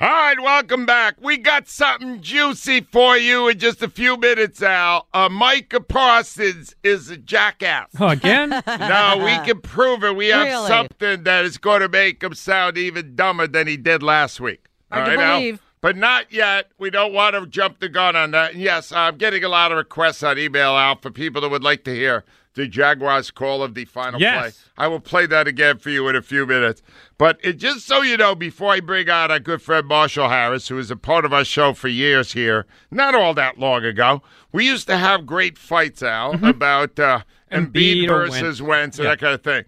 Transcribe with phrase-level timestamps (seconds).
[0.00, 1.16] All right, welcome back.
[1.20, 5.08] We got something juicy for you in just a few minutes, Al.
[5.12, 7.88] Uh, Micah Parsons is a jackass.
[7.98, 8.50] Oh, again?
[8.66, 10.14] no, we can prove it.
[10.14, 10.68] We have Really?
[10.68, 14.66] something that is going to make him sound even dumber than he did last week.
[14.92, 15.38] Hard All to right, Al?
[15.40, 15.62] believe.
[15.80, 16.70] But not yet.
[16.78, 18.52] We don't want to jump the gun on that.
[18.52, 21.64] And yes, I'm getting a lot of requests on email out for people that would
[21.64, 22.24] like to hear
[22.54, 24.40] the Jaguars call of the final Yes.
[24.40, 24.84] play.
[24.84, 26.82] I will play that again for you in a few minutes.
[27.16, 30.68] But it, just so you know, before I bring on our good friend Marshall Harris,
[30.68, 34.22] who is a part of our show for years here, not all that long ago,
[34.52, 37.20] we used to have great fights, Al, about uh,
[37.52, 38.60] Embiid, Embiid versus Wentz.
[38.62, 39.10] Wentz and Yeah.
[39.12, 39.64] that kind of thing.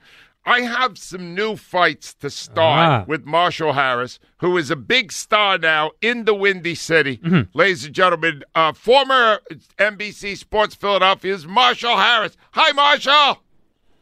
[0.47, 3.05] I have some new fights to start Ah.
[3.07, 7.19] with Marshall Harris, who is a big star now in the Windy City.
[7.19, 7.57] Mm-hmm.
[7.57, 9.41] Ladies and gentlemen, uh, former
[9.79, 12.37] NBC Sports Philadelphia's Marshall Harris.
[12.53, 13.43] Hi, Marshall.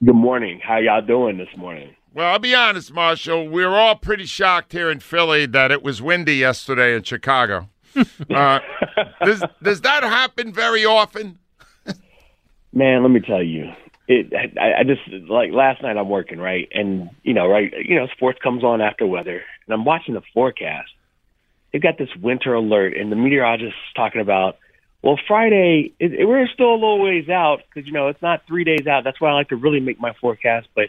[0.05, 0.61] Good morning.
[0.62, 1.95] How y'all doing this morning?
[2.14, 3.48] Well, I'll be honest, Marshall.
[3.48, 7.69] We are all pretty shocked here in Philly that it was windy yesterday in Chicago.
[8.30, 8.61] uh,
[9.25, 11.39] does, does that happen very often?
[12.73, 13.73] Man, let me tell you.
[14.09, 16.69] It I, I just like last night I'm working, right?
[16.73, 19.42] And you know, right, you know, sports comes on after weather.
[19.67, 20.91] And I'm watching the forecast.
[21.73, 24.59] They've got this winter alert and the meteorologist is talking about
[25.01, 28.42] well, Friday, it, it, we're still a little ways out because you know it's not
[28.48, 29.05] three days out.
[29.05, 30.67] That's why I like to really make my forecast.
[30.75, 30.89] But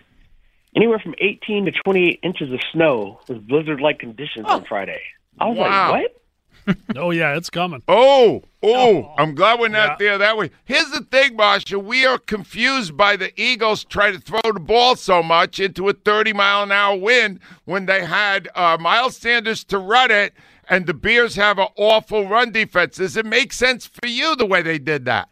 [0.75, 4.66] anywhere from 18 to 28 inches of snow with blizzard-like conditions on oh.
[4.67, 5.02] Friday.
[5.40, 5.92] I was Wow.
[5.92, 6.19] like, what?
[6.95, 7.81] Oh yeah, it's coming.
[7.88, 9.95] Oh, oh, I'm glad we're not Yeah.
[10.00, 10.52] there that way.
[10.66, 11.81] Here's the thing, Marshall.
[11.81, 15.94] We are confused by the Eagles trying to throw the ball so much into a
[15.94, 20.34] 30 mile an hour wind when they had uh, Miles Sanders to run it,
[20.70, 22.97] and the Bears have an awful run defense.
[22.97, 25.30] Does it make sense for you the way they did that?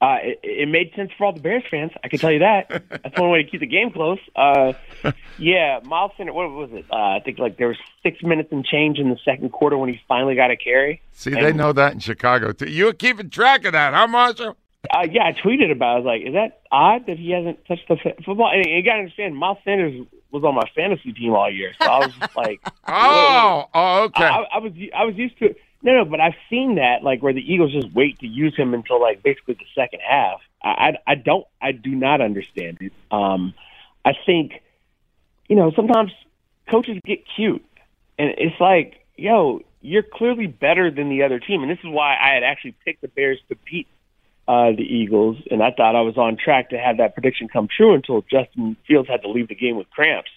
[0.00, 1.90] Uh, it, it made sense for all the Bears fans.
[2.04, 2.68] I can tell you that.
[2.90, 4.18] That's one way to keep the game close.
[4.36, 4.74] Uh,
[5.38, 6.34] yeah, Miles Sanders.
[6.34, 6.84] What was it?
[6.92, 9.88] Uh, I think like there was six minutes and change in the second quarter when
[9.88, 11.00] he finally got a carry.
[11.12, 12.70] See, they know that in Chicago too.
[12.70, 14.56] You're keeping track of that, huh, Marshall?
[14.90, 15.86] Uh, yeah, I tweeted about.
[15.88, 15.94] it.
[15.94, 18.82] I was like, "Is that odd that he hasn't touched the f- football?" And you
[18.84, 22.14] got to understand, Miles Sanders was on my fantasy team all year, so I was
[22.20, 24.24] just like, Oh, oh, okay.
[24.24, 25.56] I, I was I was used to it.
[25.86, 28.74] No, no, but I've seen that like where the Eagles just wait to use him
[28.74, 30.40] until like basically the second half.
[30.60, 32.92] I I, don't I do not understand it.
[33.12, 33.54] Um,
[34.04, 34.62] I think
[35.48, 36.10] you know sometimes
[36.68, 37.64] coaches get cute,
[38.18, 42.16] and it's like yo, you're clearly better than the other team, and this is why
[42.20, 43.86] I had actually picked the Bears to beat
[44.48, 47.68] uh, the Eagles, and I thought I was on track to have that prediction come
[47.68, 50.30] true until Justin Fields had to leave the game with cramps.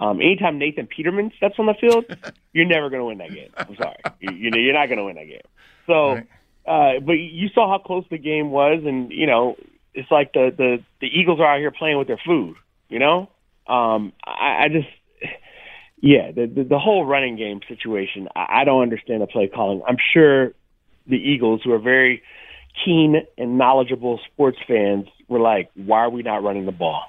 [0.00, 2.06] Um, anytime Nathan Peterman steps on the field,
[2.52, 3.50] you're never going to win that game.
[3.56, 5.40] I'm sorry, you, know you're not going to win that game.
[5.86, 6.20] So,
[6.66, 9.56] uh, but you saw how close the game was, and you know
[9.94, 12.56] it's like the the the Eagles are out here playing with their food.
[12.88, 13.30] You know,
[13.66, 14.88] um, I, I just
[16.00, 18.28] yeah, the, the the whole running game situation.
[18.34, 19.82] I, I don't understand the play calling.
[19.86, 20.52] I'm sure
[21.06, 22.22] the Eagles, who are very
[22.84, 27.04] keen and knowledgeable sports fans, were like, "Why are we not running the ball?"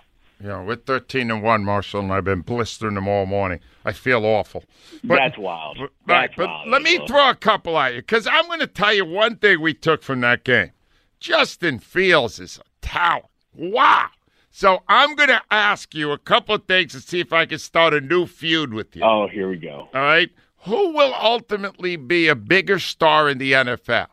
[0.47, 3.59] Know, we're 13 and 1, Marshall, and I've been blistering them all morning.
[3.85, 4.63] I feel awful.
[5.03, 5.78] But- That's wild.
[5.79, 6.69] But, That's right, but wild.
[6.69, 9.62] let me throw a couple at you because I'm going to tell you one thing
[9.62, 10.72] we took from that game.
[11.19, 13.25] Justin Fields is a talent.
[13.56, 14.07] Wow.
[14.50, 17.59] So I'm going to ask you a couple of things to see if I can
[17.59, 19.03] start a new feud with you.
[19.03, 19.88] Oh, here we go.
[19.94, 20.29] All right.
[20.66, 24.08] Who will ultimately be a bigger star in the NFL?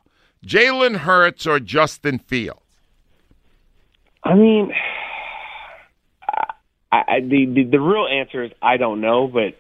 [0.47, 2.61] Jalen Hurts or Justin Fields?
[4.25, 4.73] I mean,
[6.91, 9.59] I, I, the, the the real answer is I don't know, but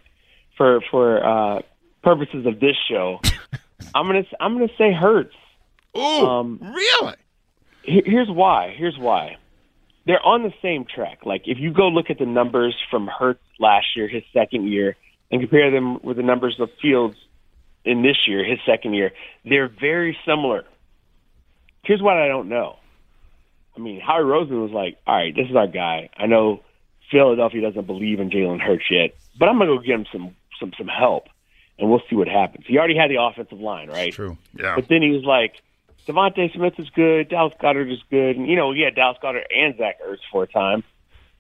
[0.56, 1.62] for for uh,
[2.03, 3.21] purposes of this show,
[3.94, 5.34] I'm gonna I'm gonna say Hurts.
[5.97, 7.15] Ooh, Um, really?
[7.83, 8.75] Here- Here's why.
[8.77, 9.37] Here's why.
[10.06, 11.27] They're on the same track.
[11.27, 14.97] Like if you go look at the numbers from Hurts last year, his second year,
[15.31, 17.17] and compare them with the numbers of Fields
[17.84, 19.12] in this year, his second year,
[19.44, 20.65] they're very similar.
[21.84, 22.77] Here's what I don't know.
[23.77, 26.09] I mean, Howie Roseman was like, "All right, this is our guy.
[26.17, 26.61] I know
[27.10, 30.72] Philadelphia doesn't believe in Jalen Hurts yet, but I'm gonna go get him some some
[30.76, 31.28] some help,
[31.78, 34.12] and we'll see what happens." He already had the offensive line, right?
[34.12, 34.37] True.
[34.55, 34.75] Yeah.
[34.76, 35.62] But then he was like,
[36.06, 39.76] DeVonta Smith is good, Dallas Goedert is good, and you know, yeah, Dallas Goedert and
[39.76, 40.82] Zach Ertz for a time.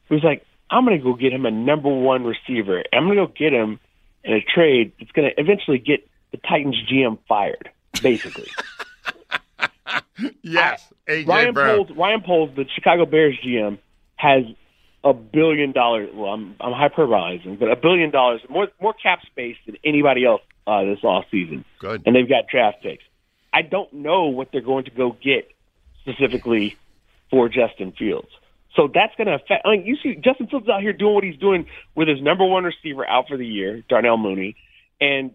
[0.08, 2.82] He was like, I'm gonna go get him a number one receiver.
[2.92, 3.80] I'm gonna go get him
[4.24, 7.70] in a trade that's gonna eventually get the Titans GM fired,
[8.02, 8.48] basically.
[10.42, 10.92] yes.
[11.08, 11.76] AJ Ryan Brown.
[11.76, 13.78] Poles, Ryan Poles, the Chicago Bears GM,
[14.16, 14.44] has
[15.04, 16.10] a billion dollars.
[16.12, 20.42] Well, I'm I'm hyperbolizing, but a billion dollars more more cap space than anybody else
[20.66, 21.64] uh, this off season.
[21.78, 22.02] Good.
[22.06, 23.04] and they've got draft picks.
[23.52, 25.50] I don't know what they're going to go get
[26.02, 26.76] specifically
[27.30, 28.28] for Justin Fields.
[28.74, 29.64] So that's going to affect.
[29.64, 32.44] I mean, you see Justin Fields out here doing what he's doing with his number
[32.44, 34.56] one receiver out for the year, Darnell Mooney,
[35.00, 35.32] and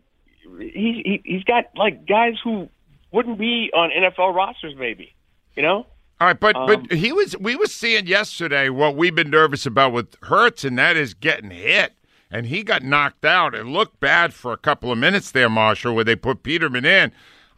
[0.60, 2.70] he's he, he's got like guys who
[3.12, 5.14] wouldn't be on NFL rosters, maybe.
[5.56, 5.88] You know.
[6.24, 9.66] All right, but Um, but he was we were seeing yesterday what we've been nervous
[9.66, 11.92] about with Hurts, and that is getting hit.
[12.32, 13.54] And he got knocked out.
[13.54, 17.12] It looked bad for a couple of minutes there, Marshall, where they put Peterman in.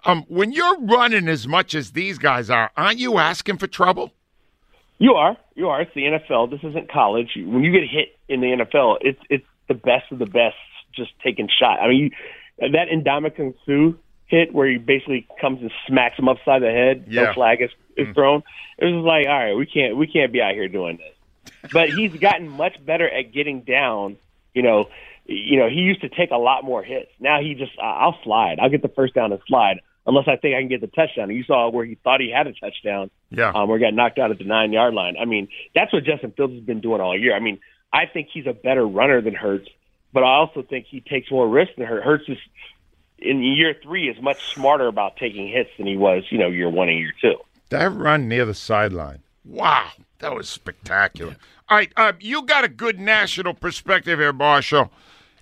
[0.06, 4.14] Um, when you're running as much as these guys are, aren't you asking for trouble?
[4.98, 5.38] You are.
[5.54, 5.82] You are.
[5.82, 6.50] It's the NFL.
[6.50, 7.34] This isn't college.
[7.36, 10.56] When you get hit in the NFL, it's it's the best of the best
[10.92, 11.80] just taking shot.
[11.80, 12.12] I mean,
[12.60, 17.06] you, that Indomitian Sue hit where he basically comes and smacks him upside the head.
[17.08, 17.24] Yeah.
[17.26, 18.44] No flag is, is thrown.
[18.78, 21.72] It was like, all right, we can't we can't be out here doing this.
[21.72, 24.18] But he's gotten much better at getting down.
[24.54, 24.90] You know,
[25.26, 27.12] you know he used to take a lot more hits.
[27.20, 28.60] Now he just I'll slide.
[28.60, 31.32] I'll get the first down and slide unless I think I can get the touchdown.
[31.32, 33.50] You saw where he thought he had a touchdown Yeah.
[33.50, 35.16] um, where he got knocked out at the nine yard line.
[35.20, 37.36] I mean, that's what Justin Fields has been doing all year.
[37.36, 37.60] I mean,
[37.92, 39.68] I think he's a better runner than Hurts,
[40.14, 42.06] but I also think he takes more risks than Hurts.
[42.06, 42.38] Hurts is
[43.20, 46.70] in year three is much smarter about taking hits than he was, you know, year
[46.70, 47.36] one and year two.
[47.70, 49.20] That run near the sideline.
[49.44, 49.90] Wow,
[50.20, 51.36] that was spectacular.
[51.70, 54.92] All right, uh, you got a good national perspective here, Marshall.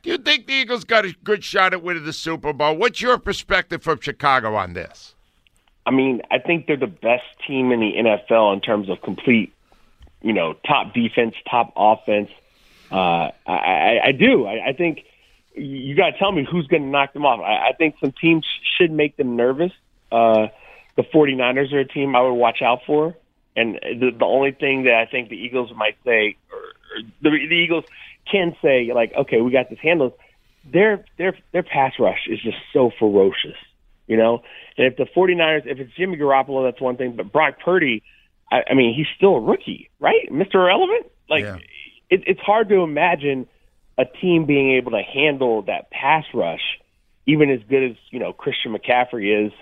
[0.04, 2.76] Do you think the Eagles got a good shot at winning the Super Bowl?
[2.76, 5.16] What's your perspective from Chicago on this?
[5.86, 9.54] I mean, I think they're the best team in the NFL in terms of complete,
[10.22, 12.30] you know, top defense, top offense.
[12.92, 14.46] Uh, I, I, I do.
[14.46, 15.06] I, I think
[15.56, 17.40] you got to tell me who's going to knock them off.
[17.40, 18.46] I, I think some teams
[18.78, 19.72] should make them nervous.
[20.12, 20.48] Uh,
[20.96, 23.16] the 49ers are a team I would watch out for.
[23.56, 27.30] And the, the only thing that I think the Eagles might say, or, or the,
[27.30, 27.86] the Eagles
[28.32, 30.14] can say, like, okay, we got this handled.
[30.72, 33.58] Their their their pass rush is just so ferocious,
[34.08, 34.42] you know.
[34.78, 37.16] And if the 49ers, if it's Jimmy Garoppolo, that's one thing.
[37.16, 38.02] But Brock Purdy,
[38.52, 40.32] I, I mean, he's still a rookie, right?
[40.32, 40.56] Mr.
[40.56, 41.12] Irrelevant.
[41.30, 41.58] Like, Yeah.
[42.10, 43.48] it, it's hard to imagine
[43.98, 46.80] a team being able to handle that pass rush,
[47.26, 49.54] even as good as you know Christian McCaffrey is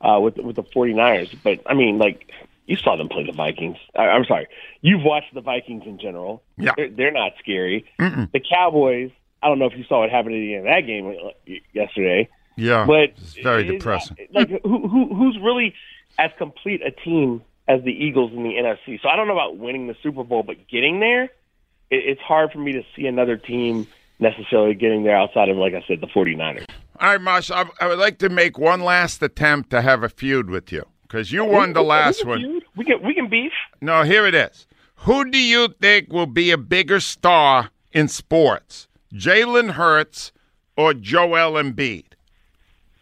[0.00, 1.36] uh, with with the 49ers.
[1.42, 2.30] But I mean, like
[2.66, 3.78] you saw them play the Vikings.
[3.96, 4.46] I, I'm sorry,
[4.80, 6.42] you've watched the Vikings in general.
[6.56, 6.72] Yeah.
[6.76, 7.84] they're, they're not scary.
[8.32, 9.10] The Cowboys.
[9.42, 11.52] I don't know if you saw what happened at the end of that game uh,
[11.72, 14.18] yesterday, Yeah, but it's very depressing.
[14.32, 15.74] Like who, who who's really
[16.18, 19.00] as complete a team as the Eagles in the NFC?
[19.00, 21.30] So I don't know about winning the Super Bowl, but getting there,
[21.90, 23.86] it, it's hard for me to see another team
[24.18, 26.66] necessarily getting there outside of, like I said, the 49ers.
[27.00, 30.08] All right, Marsh, I, I would like to make one last attempt to have a
[30.10, 32.60] feud with you because you won the We- we last can one.
[32.76, 33.52] We can we can beef.
[33.80, 34.66] No, here it is.
[34.96, 40.30] Who do you think will be a bigger star in sports, Jalen Hurts
[40.76, 42.04] or Joel Embiid?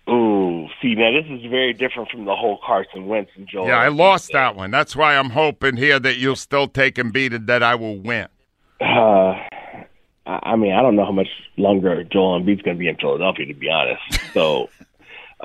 [0.08, 3.66] Ooh, see now this is very different from the whole Carson Wentz and Joel.
[3.66, 4.34] Yeah, I lost thing.
[4.34, 4.70] that one.
[4.70, 8.28] That's why I'm hoping here that you'll still take Embiid and that I will win.
[8.80, 8.84] Uh,
[10.26, 12.96] I I mean, I don't know how much longer Joel Embiid's going to be in
[12.96, 14.02] Philadelphia, to be honest.
[14.32, 14.70] So.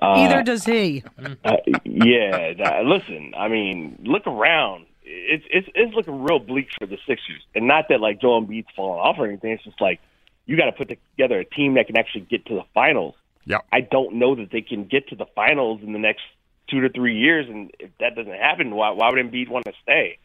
[0.01, 1.03] Uh, Either does he.
[1.45, 3.31] Uh, yeah, that, listen.
[3.37, 4.87] I mean, look around.
[5.03, 8.69] It's it's it's looking real bleak for the Sixers, and not that like Joel Embiid's
[8.75, 9.51] falling off or anything.
[9.51, 9.99] It's just like
[10.47, 13.13] you got to put together a team that can actually get to the finals.
[13.45, 13.59] Yeah.
[13.71, 16.23] I don't know that they can get to the finals in the next
[16.69, 19.73] two to three years, and if that doesn't happen, why why would Embiid want to
[19.83, 20.17] stay?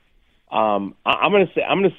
[0.50, 1.94] Um, I, I'm gonna say I'm gonna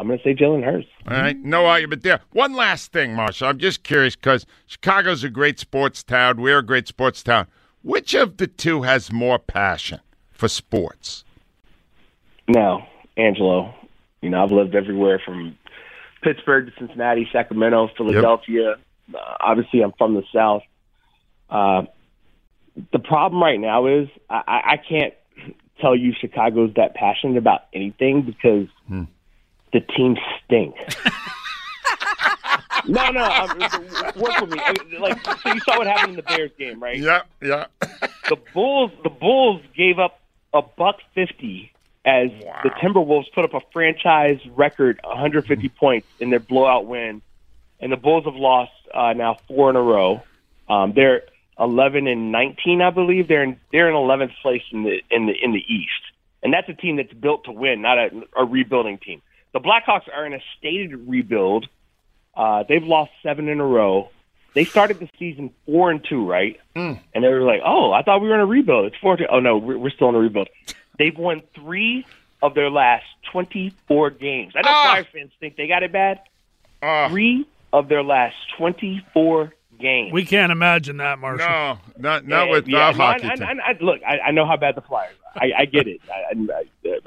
[0.00, 0.88] I'm gonna say Jalen Hurts.
[1.06, 2.20] All right, no argument there.
[2.32, 3.48] One last thing, Marshall.
[3.48, 6.40] I'm just curious because Chicago's a great sports town.
[6.40, 7.48] We're a great sports town.
[7.82, 11.24] Which of the two has more passion for sports?
[12.48, 12.88] Now,
[13.18, 13.74] Angelo,
[14.22, 15.58] you know I've lived everywhere from
[16.22, 18.76] Pittsburgh to Cincinnati, Sacramento, Philadelphia.
[19.14, 20.62] Uh, obviously, I'm from the South.
[21.50, 21.82] Uh,
[22.90, 25.12] the problem right now is I, I I can't
[25.78, 28.66] tell you Chicago's that passionate about anything because
[29.72, 30.74] the team stink.
[32.86, 33.58] no, no, um,
[34.16, 34.58] work with me.
[34.60, 36.98] I mean, Like, so you saw what happened in the Bears game, right?
[36.98, 37.66] Yeah, yeah.
[38.28, 40.20] the Bulls the Bulls gave up
[40.52, 41.72] a buck fifty
[42.04, 42.30] as
[42.62, 47.20] the Timberwolves put up a franchise record 150 points in their blowout win,
[47.78, 50.22] and the Bulls have lost uh, now four in a row.
[50.68, 51.22] Um, they're
[51.58, 53.28] 11 and 19, I believe.
[53.28, 55.90] They're in they're in 11th place in the in the in the East,
[56.42, 59.20] and that's a team that's built to win, not a, a rebuilding team.
[59.52, 61.66] The Blackhawks are in a stated rebuild.
[62.34, 64.10] Uh, they've lost seven in a row.
[64.54, 66.58] They started the season four and two, right?
[66.74, 68.86] And they were like, "Oh, I thought we were in a rebuild.
[68.86, 69.12] It's four.
[69.12, 69.26] and two.
[69.30, 70.48] Oh no, we're, we're still in a rebuild."
[70.98, 72.04] They've won three
[72.42, 74.54] of their last twenty-four games.
[74.56, 74.82] I know Ah.
[74.92, 76.20] Flyers fans think they got it bad.
[76.82, 80.12] Uh, Three of their last twenty-four games.
[80.12, 81.46] We can't imagine that, Marshall.
[81.48, 83.34] no, not not Yeah, with yeah, our no, hockey I.
[83.44, 85.14] I, I, look, I, I know how bad the Flyers.
[85.36, 85.42] Are.
[85.44, 86.00] I, I get it.
[86.10, 86.34] I,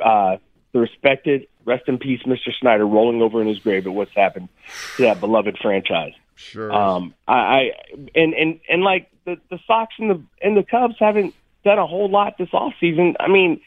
[0.02, 0.38] I, uh,
[0.74, 2.50] the respected, rest in peace, Mr.
[2.60, 4.50] Snyder, rolling over in his grave at what's happened
[4.98, 6.14] to that beloved franchise.
[6.36, 6.74] Sure.
[6.74, 7.72] Um, I, I
[8.16, 11.88] and and and like the the Sox and the and the Cubs haven't done a
[11.88, 13.16] whole lot this off season.
[13.20, 13.62] I mean,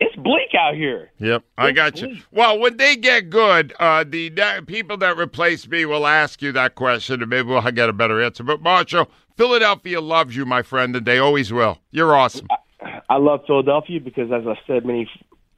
[0.00, 1.10] it's bleak out here.
[1.18, 2.18] Yep, I got you.
[2.30, 6.52] Well, when they get good, uh, the that, people that replace me will ask you
[6.52, 8.42] that question, and maybe we'll get a better answer.
[8.42, 11.78] But Marshall, Philadelphia loves you, my friend, and they always will.
[11.90, 12.48] You're awesome.
[13.08, 15.08] I love Philadelphia because, as I've said many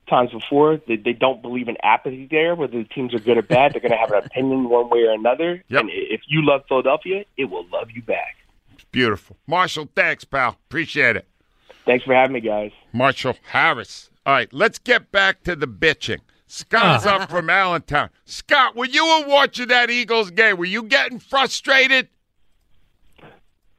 [0.08, 3.42] times before, they, they don't believe in apathy there, whether the teams are good or
[3.42, 3.72] bad.
[3.72, 5.62] They're going to have an opinion one way or another.
[5.68, 5.80] Yep.
[5.80, 8.36] And if you love Philadelphia, it will love you back.
[8.90, 9.36] Beautiful.
[9.46, 10.56] Marshall, thanks, pal.
[10.68, 11.26] Appreciate it.
[11.84, 12.70] Thanks for having me, guys.
[12.92, 14.10] Marshall Harris.
[14.26, 16.18] All right, let's get back to the bitching.
[16.46, 17.26] Scott's up uh-huh.
[17.26, 18.10] from Allentown.
[18.24, 22.08] Scott, were you watching that Eagles game, were you getting frustrated?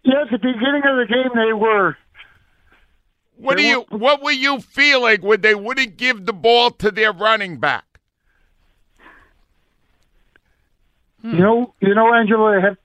[0.04, 1.98] Yeah, at the beginning of the game, they were.
[3.40, 3.86] What do you?
[3.90, 7.86] What were you feeling when they wouldn't give the ball to their running back?
[11.24, 12.56] You know, you know, Angela.
[12.56, 12.78] They have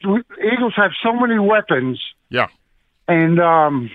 [0.52, 2.49] Eagles have so many weapons, Yeah,
[3.06, 3.90] and um,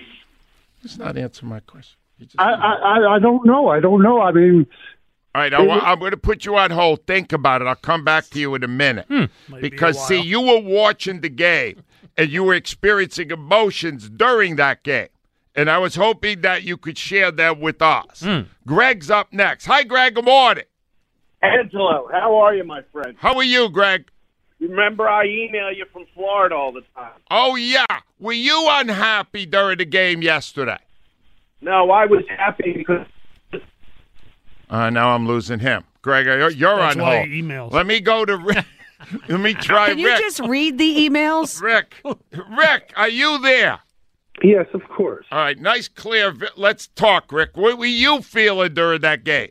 [0.80, 1.96] he's not answering my question.
[2.38, 3.68] I, I, I- I don't know.
[3.68, 4.20] I don't know.
[4.20, 4.66] I mean,
[5.34, 7.06] All right, I, am going to put you on hold.
[7.06, 7.66] Think about it.
[7.66, 9.08] I'll come back to you in a minute.
[9.10, 11.82] Might be a because, see, you were watching the game
[12.16, 15.08] and you were experiencing emotions during that game.
[15.60, 18.26] And I was hoping that you could share them with us.
[18.66, 19.66] Greg's up next.
[19.66, 20.14] Hi, Greg.
[20.14, 20.64] Good morning.
[21.42, 23.14] Angelo, how are you, my friend?
[23.18, 24.08] How are you, Greg?
[24.58, 27.12] Remember, I email you from Florida all the time.
[27.30, 27.84] Oh, yeah.
[28.18, 30.78] Were you unhappy during the game yesterday?
[31.60, 33.06] No, I was happy because
[34.70, 35.84] Uh, now I'm losing him.
[36.00, 37.28] Greg, you're, you're That's on why hold.
[37.28, 37.72] emails.
[37.74, 38.64] Let me go to Rick.
[39.28, 41.60] Let me try Can you just read the emails?
[41.60, 41.96] Rick,
[42.56, 43.80] Rick, are you there?
[44.42, 45.26] Yes, of course.
[45.30, 46.30] All right, nice, clear.
[46.30, 47.56] vi- Let's talk, Rick.
[47.56, 49.50] What were you feeling during that game?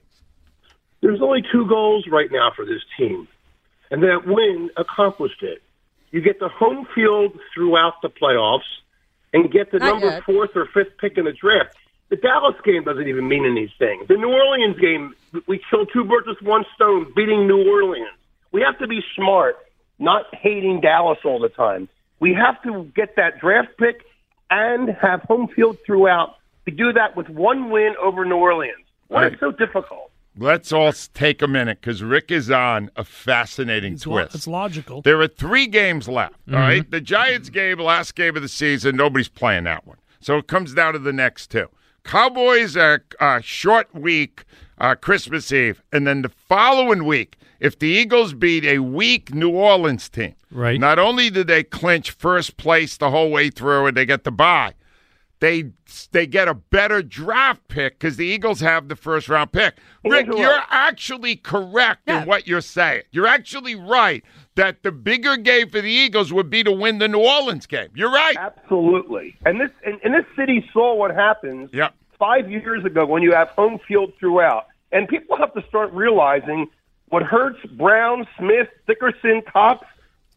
[1.01, 3.27] There's only two goals right now for this team,
[3.91, 5.61] and that win accomplished it.
[6.11, 8.67] You get the home field throughout the playoffs
[9.31, 10.23] and get the Not number yet.
[10.23, 11.75] fourth or fifth pick in the draft.
[12.09, 14.03] The Dallas game doesn't even mean anything.
[14.07, 15.13] The New Orleans game,
[15.47, 18.07] we killed two birds with one stone, beating New Orleans.
[18.51, 19.57] We have to be smart,
[19.99, 21.87] not hating Dallas all the time.
[22.19, 24.01] We have to get that draft pick
[24.49, 26.35] and have home field throughout.
[26.65, 28.85] We do that with one win over New Orleans.
[29.07, 29.33] Why Right.
[29.33, 30.11] is so difficult?
[30.37, 34.35] Let's all take a minute because Rick is on a fascinating It's, lo- twist.
[34.35, 35.01] it's logical.
[35.01, 36.35] There are three games left.
[36.47, 36.61] all mm-hmm.
[36.63, 40.47] right, the Giants game, last game of the season, nobody's playing that one, so it
[40.47, 41.67] comes down to the next two.
[42.09, 44.43] Cowboys are uh, short week,
[44.79, 49.51] uh, Christmas Eve, and then the following week, if the Eagles beat a weak New
[49.51, 50.79] Orleans team, Right.
[50.79, 54.31] Not only do they clinch first place the whole way through and they get the
[54.31, 54.73] bye,
[55.39, 55.65] they
[56.11, 59.77] they get a better draft pick because the Eagles have the first round pick.
[60.03, 62.23] Rick, you're actually correct Yeah.
[62.23, 63.03] in what you're saying.
[63.11, 64.23] You're actually right
[64.59, 67.87] that the bigger game for the Eagles would be to win the New Orleans game.
[67.95, 68.35] You're right.
[68.37, 69.37] Absolutely.
[69.45, 71.93] And this and, and this city saw what happens Yep.
[72.17, 74.67] five years ago when you have home field throughout.
[74.91, 76.67] And people have to start realizing
[77.07, 79.85] what Hurts, Brown, Smith, Dickerson, Cox,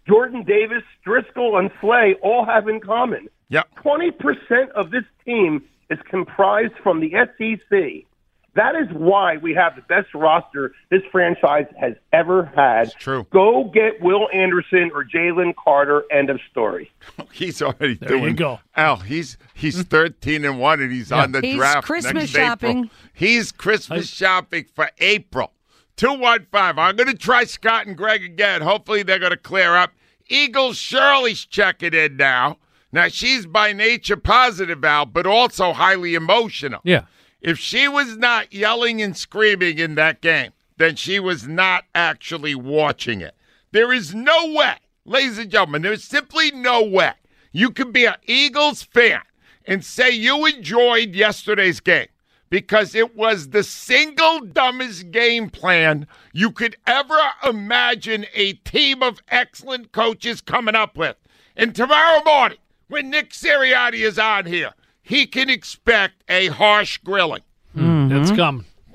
[0.06, 3.28] Jordan Davis, Driscoll, and Slay all have in common.
[3.48, 3.68] Yep.
[3.84, 8.06] 20% of this team is comprised from the SEC.
[8.54, 12.88] That is why we have the best roster this franchise has ever had.
[12.88, 13.26] It's true.
[13.30, 16.04] Go get Will Anderson or Jalen Carter.
[16.10, 16.90] End of story.
[17.32, 18.60] He's already There you go.
[18.76, 19.86] Al, he's he's mm.
[19.86, 21.46] thirteen and one, and he's on the draft.
[21.46, 21.86] He's draft.
[21.86, 22.48] Christmas next April.
[22.48, 22.90] shopping.
[23.14, 25.52] He's Christmas shopping for April.
[25.96, 26.78] Two one five.
[26.78, 28.60] I'm going to try Scott and Greg again.
[28.62, 29.92] Hopefully they're going to clear up.
[30.28, 32.58] Eagles Shirley's checking in now.
[32.92, 36.80] Now she's by nature positive, Al, but also highly emotional.
[36.84, 37.04] Yeah.
[37.42, 42.54] If she was not yelling and screaming in that game, then she was not actually
[42.54, 43.34] watching it.
[43.72, 47.12] There is no way, ladies and gentlemen, there's simply no way
[47.50, 49.22] you can be an Eagles fan
[49.66, 52.06] and say you enjoyed yesterday's game
[52.48, 59.20] because it was the single dumbest game plan you could ever imagine a team of
[59.28, 61.16] excellent coaches coming up with.
[61.56, 62.58] And tomorrow morning,
[62.88, 67.42] when Nick Sirianni is on here, he can expect a harsh grilling.
[67.74, 68.66] It's coming.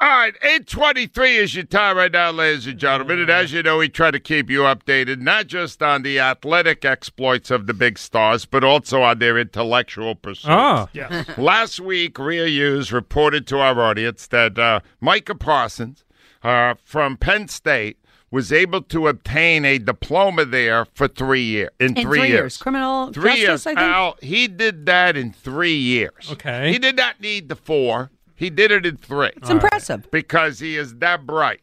[0.00, 3.18] All right, 823 is your time right now, ladies and gentlemen.
[3.18, 6.84] And as you know, we try to keep you updated, not just on the athletic
[6.84, 10.46] exploits of the big stars, but also on their intellectual pursuits.
[10.48, 11.24] Oh, Yeah.
[11.36, 16.04] Last week, Rhea Hughes reported to our audience that uh, Micah Parsons
[16.42, 17.98] uh, from Penn State
[18.30, 21.70] was able to obtain a diploma there for three years.
[21.80, 22.56] In, In three years.
[22.58, 23.66] Criminal Three justice, years.
[23.66, 23.80] I think.
[23.80, 26.28] Al, he did that in three years.
[26.32, 26.70] Okay.
[26.70, 28.10] He did not need the four.
[28.34, 29.30] He did it in three.
[29.36, 30.10] It's impressive.
[30.10, 31.60] because he is that bright.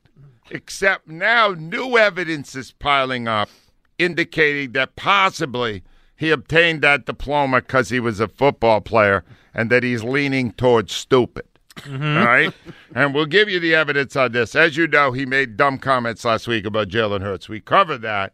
[0.51, 3.50] Except now, new evidence is piling up
[3.98, 5.84] indicating that possibly
[6.15, 10.94] he obtained that diploma because he was a football player and that he's leaning towards
[10.94, 11.46] stupid.
[11.88, 12.53] All right?
[12.94, 14.55] And we'll give you the evidence on this.
[14.55, 17.50] As you know, he made dumb comments last week about Jalen Hurts.
[17.50, 18.34] We covered that.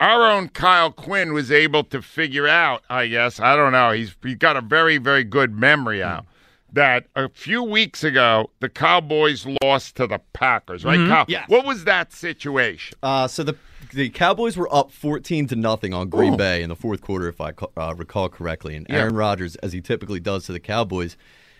[0.00, 4.14] Our own Kyle Quinn was able to figure out, I guess, I don't know, he's,
[4.22, 6.24] he's got a very, very good memory out,
[6.72, 11.24] that a few weeks ago, the Cowboys lost to the Packers, right, Kyle?
[11.26, 11.48] Yes.
[11.48, 12.96] What was that situation?
[13.02, 13.56] Uh, so the
[13.92, 17.40] the Cowboys were up 14 to nothing on Green Bay in the fourth quarter, if
[17.40, 18.76] I uh, recall correctly.
[18.76, 21.16] And Aaron Rodgers, as he typically does to the Cowboys,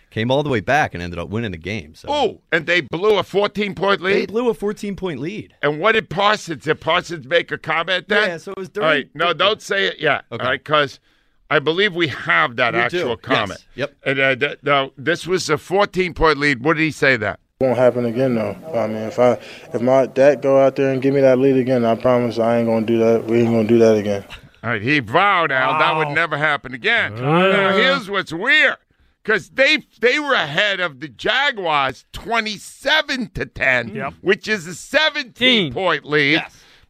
[0.09, 1.95] came all the way back and ended up winning the game.
[1.95, 4.13] So Oh, and they blew a 14 point lead?
[4.13, 5.53] they blew a 14 point lead.
[5.61, 6.63] And what did Parsons?
[6.63, 8.29] Did Parsons make a comment then?
[8.29, 8.87] Yeah, so it was All during.
[8.89, 10.25] right, no, don't say it yet.
[10.31, 10.43] Okay.
[10.43, 10.99] All right, because
[11.51, 13.19] I believe we have that We do, actual yes.
[13.21, 13.65] comment.
[13.75, 13.95] Yep.
[14.05, 16.63] And uh, th- no, this was a 14 point lead.
[16.63, 17.39] What did he say that?
[17.61, 18.55] Won't happen again though.
[18.73, 19.33] I mean, if I
[19.73, 22.59] if my dad go out there and give me that lead again, I promise I
[22.59, 23.25] ain't gonna do that.
[23.25, 24.23] We ain't gonna do that again.
[24.63, 27.15] All right, he vowed Al that would never happen again.
[27.15, 28.77] Now here's what's weird.
[29.29, 34.15] Because they they were ahead of the Jaguars twenty seven to ten, Yep.
[34.21, 36.43] which is a seventeen point lead.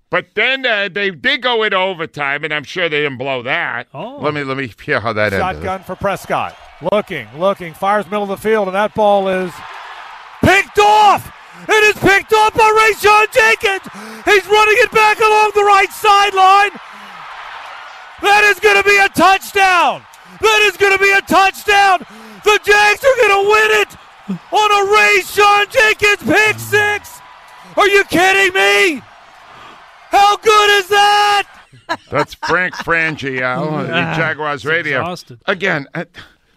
[0.10, 3.90] But then uh, they did go into overtime, and I'm sure they didn't blow that.
[3.94, 4.20] Oh.
[4.22, 5.42] Let me let me hear how that ended.
[5.42, 6.56] Shotgun for Prescott.
[6.94, 9.52] Looking, looking, fires middle of the field, and that ball is
[10.42, 11.36] picked off.
[11.68, 13.84] It is picked off by Rayshawn Jenkins.
[14.24, 16.72] He's running it back along the right sideline.
[18.22, 20.04] That is going to be a touchdown.
[20.40, 22.06] That is going to be a touchdown.
[22.44, 23.98] The Jags are going to win it
[24.52, 27.20] on a Rayshawn Jenkins pick six.
[27.76, 29.02] Are you kidding me?
[30.10, 31.48] How good is that?
[32.10, 35.00] That's Frank Frangie, Ah, Jaguars Radio.
[35.02, 35.40] exhausted.
[35.46, 36.06] Again, uh,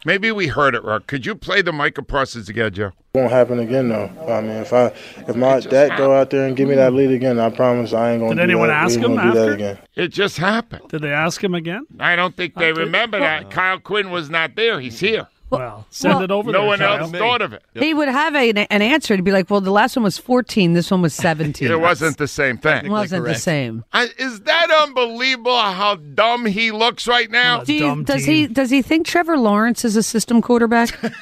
[0.05, 1.03] maybe we heard it wrong.
[1.07, 2.93] Could you play the Micah Parsons again, Joe?
[3.15, 4.11] Won't happen again though.
[4.27, 4.87] I mean, if I
[5.29, 8.13] if my dad go out there and give me that lead again, I promise I
[8.13, 8.31] ain't gonna.
[8.35, 8.85] Did do anyone that.
[8.85, 9.41] ask him after?
[9.47, 9.79] that again.
[9.97, 10.89] It just happened.
[10.89, 11.85] Did they ask him again?
[12.01, 13.51] I don't think they I think- remember that.
[13.51, 14.81] Kyle Quinn was not there.
[14.81, 15.29] He's here.
[15.59, 16.67] Well, send well, it over No there.
[16.69, 16.99] one Kyle.
[17.01, 17.63] else thought of it.
[17.75, 20.73] He would have a, an answer to be like, well, the last one was 14,
[20.73, 21.71] this one was 17.
[21.71, 22.87] It wasn't the same thing.
[22.87, 23.85] It wasn't the same.
[23.93, 27.65] I, is that unbelievable how dumb he looks right now?
[27.65, 28.35] Do you, does team.
[28.35, 30.99] he does he think Trevor Lawrence is a system quarterback?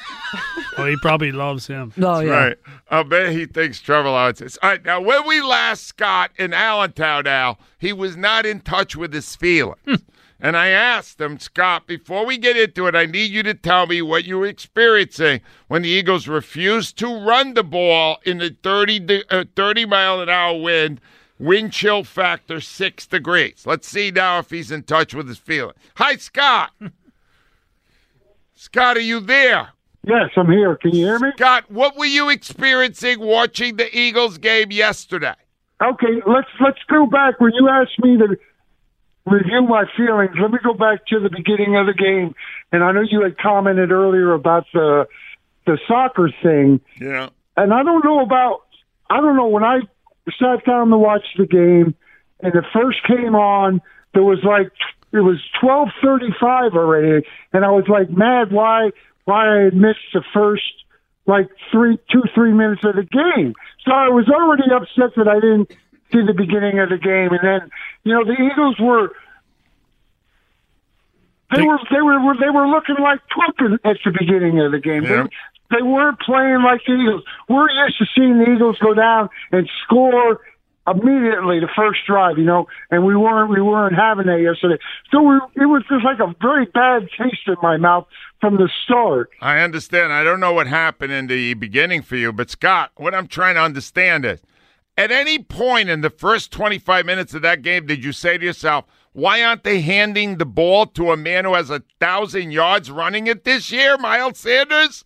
[0.77, 1.91] Oh, he probably loves him.
[2.01, 2.29] oh yeah.
[2.31, 2.57] Right.
[2.89, 4.57] I bet he thinks Trevor Lawrence is.
[4.63, 4.83] All right.
[4.85, 9.35] Now, when we last Scott in Allentown, Al, he was not in touch with his
[9.35, 9.77] feelings.
[9.85, 9.95] Hmm.
[10.41, 13.85] And I asked him, Scott, before we get into it, I need you to tell
[13.85, 18.55] me what you were experiencing when the Eagles refused to run the ball in the
[18.63, 20.99] 30, de- uh, 30 mile an hour wind,
[21.37, 23.63] wind chill factor six degrees.
[23.65, 25.77] Let's see now if he's in touch with his feelings.
[25.95, 26.71] Hi, Scott.
[28.55, 29.69] Scott, are you there?
[30.07, 30.75] Yes, I'm here.
[30.75, 31.31] Can you hear me?
[31.35, 35.35] Scott, what were you experiencing watching the Eagles game yesterday?
[35.81, 37.39] Okay, let's let's go back.
[37.39, 38.37] When you asked me to
[39.25, 42.33] review my feelings, let me go back to the beginning of the game.
[42.71, 45.07] And I know you had commented earlier about the
[45.67, 47.29] the soccer thing, Yeah.
[47.55, 48.61] and I don't know about
[49.09, 49.81] I don't know when I
[50.39, 51.93] sat down to watch the game
[52.39, 53.81] and it first came on,
[54.13, 54.71] there was like
[55.11, 58.91] it was twelve thirty five already, and I was like mad why
[59.25, 60.63] why I had missed the first
[61.27, 63.53] like three two three minutes of the game.
[63.85, 65.71] So I was already upset that I didn't
[66.11, 67.69] see the beginning of the game, and then
[68.03, 69.11] you know the Eagles were.
[71.55, 75.03] They were they were they were looking like pumping at the beginning of the game.
[75.03, 75.23] Yeah.
[75.23, 77.23] They, they weren't playing like the Eagles.
[77.49, 80.39] We're used to seeing the Eagles go down and score
[80.87, 84.81] immediately the first drive, you know, and we weren't we weren't having that yesterday.
[85.11, 88.07] So we, it was just like a very bad taste in my mouth
[88.39, 89.29] from the start.
[89.41, 90.11] I understand.
[90.11, 93.55] I don't know what happened in the beginning for you, but Scott, what I'm trying
[93.55, 94.41] to understand is
[95.01, 98.45] at any point in the first 25 minutes of that game, did you say to
[98.45, 102.91] yourself, why aren't they handing the ball to a man who has a thousand yards
[102.91, 105.03] running it this year, Miles Sanders?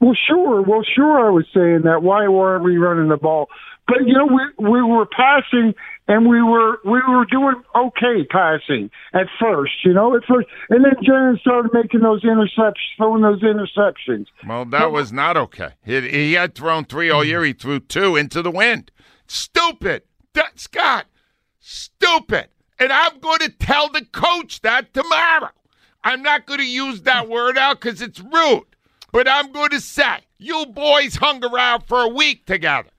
[0.00, 0.62] Well, sure.
[0.62, 1.26] Well, sure.
[1.26, 2.02] I was saying that.
[2.02, 3.48] Why weren't we running the ball?
[3.86, 5.74] But you know, we we were passing,
[6.08, 9.72] and we were we were doing okay passing at first.
[9.84, 14.26] You know, at first, and then Jaren started making those interceptions, throwing those interceptions.
[14.46, 15.70] Well, that was not okay.
[15.84, 17.44] He, he had thrown three all year.
[17.44, 18.90] He threw two into the wind.
[19.26, 20.02] Stupid.
[20.56, 21.06] Scott,
[21.60, 22.48] stupid.
[22.78, 25.50] And I'm going to tell the coach that tomorrow.
[26.04, 28.66] I'm not going to use that word out because it's rude.
[29.12, 32.90] But I'm going to say, you boys hung around for a week together.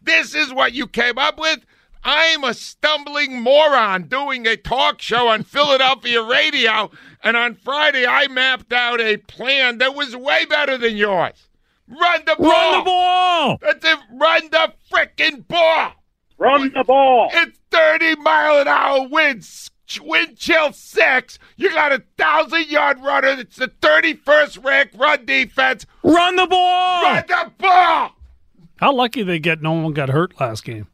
[0.00, 1.60] This is what you came up with?
[2.02, 6.90] I'm a stumbling moron doing a talk show on Philadelphia radio,
[7.24, 11.45] and on Friday I mapped out a plan that was way better than yours.
[11.88, 12.48] Run the ball.
[12.48, 13.58] Run the ball.
[13.62, 13.98] That's it.
[14.12, 15.92] Run the freaking ball.
[16.38, 17.30] Run the ball.
[17.32, 19.70] It's 30 mile an hour winds.
[20.00, 21.38] Wind chill six.
[21.56, 23.28] You got a thousand yard runner.
[23.38, 25.86] It's the 31st ranked run defense.
[26.02, 27.02] Run the ball.
[27.04, 28.10] Run the ball.
[28.78, 30.88] How lucky they get no one got hurt last game.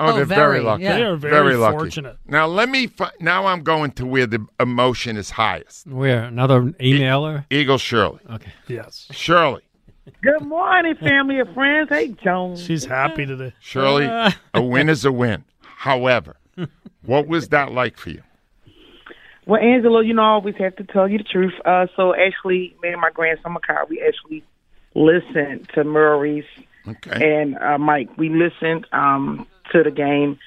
[0.00, 0.82] Oh, Oh, they're very, very, lucky.
[0.82, 0.96] yeah.
[0.96, 1.76] They are very lucky.
[1.76, 2.16] fortunate.
[2.26, 2.88] Now let me.
[2.88, 5.86] Fi- now I'm going to where the emotion is highest.
[5.86, 7.44] Where another emailer?
[7.50, 8.18] Eagle Shirley.
[8.28, 8.52] Okay.
[8.66, 9.06] Yes.
[9.12, 9.62] Shirley.
[10.22, 11.88] Good morning, family and friends.
[11.90, 12.62] Hey, Jones.
[12.62, 13.52] She's happy today.
[13.60, 14.06] Shirley.
[14.54, 15.44] a win is a win.
[15.62, 16.36] However,
[17.04, 18.22] what was that like for you?
[19.46, 21.54] Well, Angela, you know, I always have to tell you the truth.
[21.64, 24.44] Uh, so, actually, me and my grandson, Makai, we actually
[24.94, 26.44] listened to Murray's
[26.88, 27.40] Okay.
[27.40, 28.08] and uh, Mike.
[28.16, 30.38] We listened um, to the game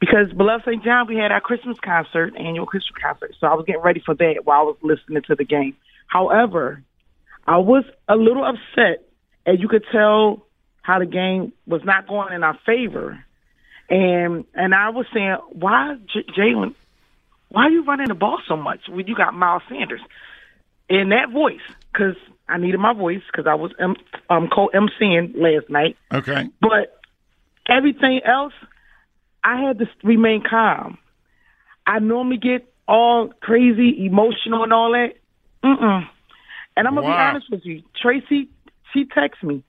[0.00, 0.84] because Beloved St.
[0.84, 3.34] John, we had our Christmas concert, annual Christmas concert.
[3.40, 5.76] So I was getting ready for that while I was listening to the game.
[6.06, 6.82] However,
[7.48, 9.08] I was a little upset,
[9.46, 10.46] and you could tell
[10.82, 13.24] how the game was not going in our favor.
[13.88, 16.74] And and I was saying, why, J- Jalen?
[17.48, 20.02] Why are you running the ball so much when you got Miles Sanders
[20.90, 21.64] in that voice?
[21.90, 23.96] Because I needed my voice because I was um,
[24.28, 25.96] um co-MCing last night.
[26.12, 26.50] Okay.
[26.60, 27.00] But
[27.66, 28.52] everything else,
[29.42, 30.98] I had to remain calm.
[31.86, 35.14] I normally get all crazy, emotional, and all that.
[35.64, 36.06] Mm-mm.
[36.78, 38.48] And I'm gonna be honest with you, Tracy.
[38.94, 39.64] She texted me.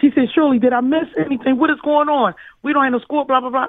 [0.00, 1.58] She said, "Shirley, did I miss anything?
[1.58, 2.34] What is going on?
[2.62, 3.24] We don't have no school.
[3.24, 3.66] Blah blah blah."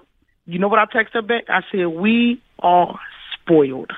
[0.48, 1.44] You know what I texted her back?
[1.50, 2.98] I said, "We are
[3.34, 3.92] spoiled.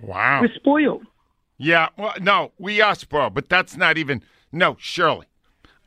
[0.00, 0.40] Wow.
[0.40, 1.06] We're spoiled."
[1.58, 4.22] Yeah, well, no, we are spoiled, but that's not even.
[4.50, 5.26] No, Shirley.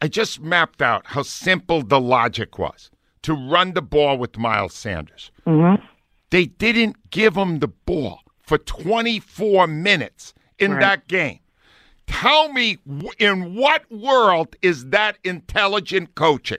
[0.01, 2.91] I just mapped out how simple the logic was
[3.23, 5.31] to run the ball with Miles Sanders.
[5.47, 5.83] Mm-hmm.
[6.29, 10.79] They didn't give him the ball for 24 minutes in Right.
[10.81, 11.39] that game.
[12.07, 12.77] Tell me,
[13.19, 16.57] in what world is that intelligent coaching?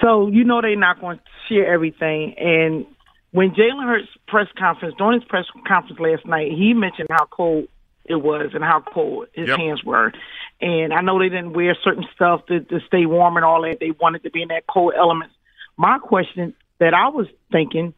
[0.00, 2.34] So you know they're not going to share everything.
[2.38, 2.86] And
[3.30, 7.68] when Jalen Hurts press conference during his press conference last night, he mentioned how cold
[8.04, 9.58] it was and how cold his Yep.
[9.58, 10.12] hands were.
[10.60, 13.78] And I know they didn't wear certain stuff to, to stay warm and all that.
[13.80, 15.30] They wanted to be in that cold element.
[15.76, 17.94] My question that I was thinking,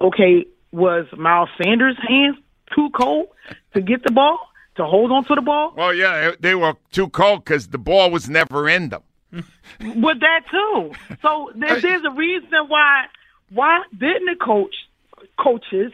[0.00, 2.36] okay, was Miles Sanders' hands
[2.74, 3.28] too cold
[3.74, 4.38] to get the ball,
[4.78, 5.74] to hold on to the ball?
[5.76, 9.02] Well, yeah, they were too cold because the ball was never in them.
[9.32, 10.92] With that too.
[11.20, 13.04] So there, there's a reason why
[13.50, 14.74] why didn't the coach
[15.38, 15.92] coaches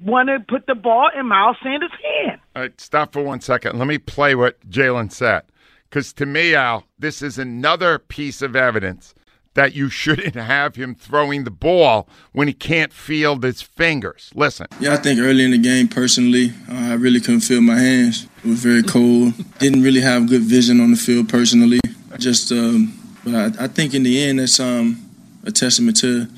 [0.00, 2.40] want to put the ball in Miles Sanders' hand?
[2.54, 3.78] All right, stop for one second.
[3.78, 5.42] Let me play what Jalen said.
[5.88, 9.14] Because to me, Al, this is another piece of evidence
[9.58, 14.30] that you shouldn't have him throwing the ball when he can't feel his fingers.
[14.36, 14.68] Listen.
[14.78, 18.28] Yeah, I think early in the game, personally, uh, I really couldn't feel my hands.
[18.44, 19.34] It was very cold.
[19.58, 21.80] Didn't really have good vision on the field personally.
[22.18, 25.04] Just, um, but I, I think in the end, that's um,
[25.42, 26.28] a testament to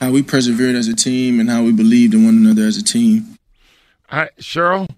[0.00, 2.82] how we persevered as a team and how we believed in one another as a
[2.82, 3.38] team.
[4.10, 4.88] I, Cheryl,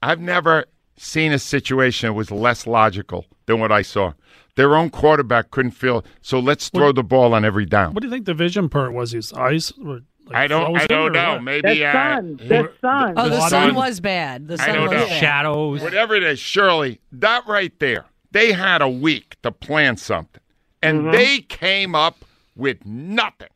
[0.00, 4.12] I've never seen a situation that was less logical than what I saw.
[4.58, 7.94] Their own quarterback couldn't feel, so let's throw the ball on every down.
[7.94, 9.12] What do you think the vision part was?
[9.12, 10.00] His eyes were.
[10.26, 10.76] Like I don't.
[10.76, 11.34] I don't know.
[11.34, 11.44] what?
[11.44, 13.14] Maybe That uh, sun, that sun.
[13.16, 14.48] Oh, the The sun sun- was bad.
[14.48, 15.06] The sun I don't was know.
[15.06, 15.20] bad.
[15.20, 15.80] Shadows.
[15.80, 20.42] whatever it is, Shirley, that right there, they had a week to plan something,
[20.82, 21.12] and Mm-hmm.
[21.12, 22.24] they came up
[22.56, 23.48] with nothing.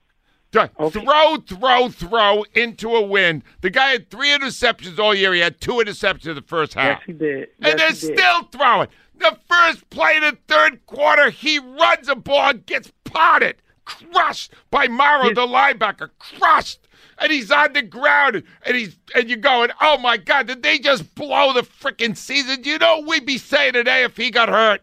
[0.52, 3.42] Ju- Throw, throw, throw into a win.
[3.60, 5.34] The guy had three interceptions all year.
[5.34, 6.98] He had two interceptions in the first half.
[7.00, 7.48] Yes, he did.
[7.60, 7.96] and they're did.
[7.96, 8.88] still throwing.
[9.22, 14.52] The first play of the third quarter, he runs a ball and gets potted, crushed
[14.70, 16.80] by Morrow, the linebacker, crushed.
[17.18, 20.78] And he's on the ground, and he's and you're going, oh my God, did they
[20.80, 22.64] just blow the freaking season?
[22.64, 24.80] You know what we'd be saying today if he got hurt?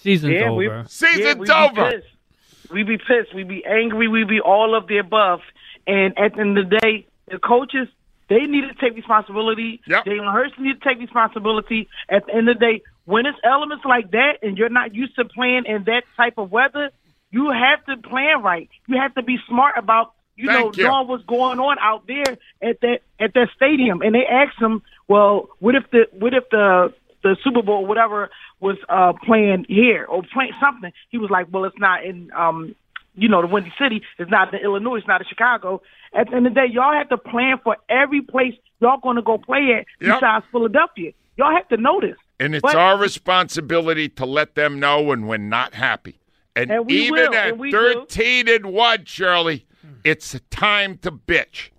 [0.00, 0.84] Season's Yeah, we- over.
[0.88, 1.90] Season's Yeah, we be over.
[1.90, 2.70] pissed.
[2.70, 3.34] We be pissed.
[3.34, 4.06] We be angry.
[4.06, 5.40] We'd be all of the above.
[5.86, 7.88] And at the end of the day, the coaches
[8.28, 9.80] they need to take responsibility.
[9.86, 10.04] Yep.
[10.04, 11.88] Jalen Hurts need to take responsibility.
[12.10, 15.16] At the end of the day, when it's elements like that, and you're not used
[15.16, 16.90] to playing in that type of weather,
[17.30, 18.68] you have to plan right.
[18.86, 20.88] You have to be smart about you Thank know you.
[20.88, 24.02] knowing what's going on out there at that at that stadium.
[24.02, 26.92] And they asked him, well, what if the what if the
[27.22, 28.28] the Super Bowl, whatever,
[28.60, 30.92] was uh playing here or playing something?
[31.08, 32.74] He was like, well, it's not in um
[33.14, 34.02] you know the Windy City.
[34.18, 34.96] It's not in Illinois.
[34.98, 35.80] It's not in Chicago.
[36.14, 39.16] At the end of the day, y'all have to plan for every place y'all going
[39.16, 40.20] to go play at Yep.
[40.20, 41.12] besides Philadelphia.
[41.38, 42.16] Y'all have to know this.
[42.40, 46.18] And it's But- our responsibility to let them know when we're not happy.
[46.54, 47.76] And, And even will, at and we do.
[48.08, 49.64] 13 and 1, Shirley,
[50.04, 51.70] it's time to bitch.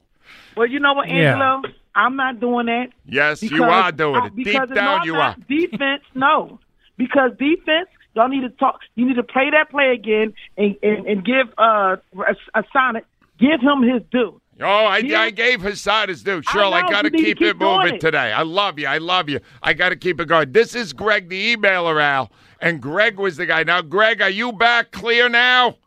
[0.56, 1.34] Well, you know what, Yeah.
[1.34, 1.74] Angelo?
[1.95, 2.88] I'm not doing that.
[3.06, 4.36] Yes, you are doing I- it.
[4.36, 5.36] because Deep down, you are.
[5.38, 5.48] not.
[5.48, 6.60] Defense, no.
[6.98, 7.89] because defense.
[8.15, 8.80] Y'all need to talk.
[8.95, 13.06] You need to play that play again and and, and give uh a, a Sonic
[13.39, 14.38] give him his due.
[14.62, 15.22] Oh, I, Yeah.
[15.22, 16.41] I gave Hassad his due.
[16.41, 18.02] Cheryl, I, know, got to you need to keep, keep it moving it.
[18.02, 18.32] today.
[18.34, 18.88] I love you.
[18.88, 19.39] I love you.
[19.63, 20.52] I got to keep it going.
[20.52, 22.32] This is Greg, the emailer, Al.
[22.62, 23.63] And Greg was the guy.
[23.63, 25.78] Now, Greg, are you back clear now?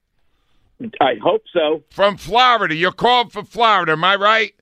[1.00, 1.82] I hope so.
[1.90, 2.74] From Florida.
[2.74, 4.54] You're called for Florida, am I right?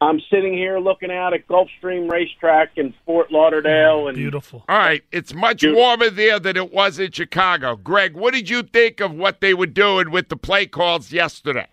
[0.00, 4.62] I'm sitting here looking out at Gulfstream Racetrack in Fort Lauderdale, and Beautiful.
[4.68, 5.02] All right.
[5.10, 7.76] It's much warmer there than it was in Chicago.
[7.76, 11.66] Greg, what did you think of what they were doing with the play calls yesterday?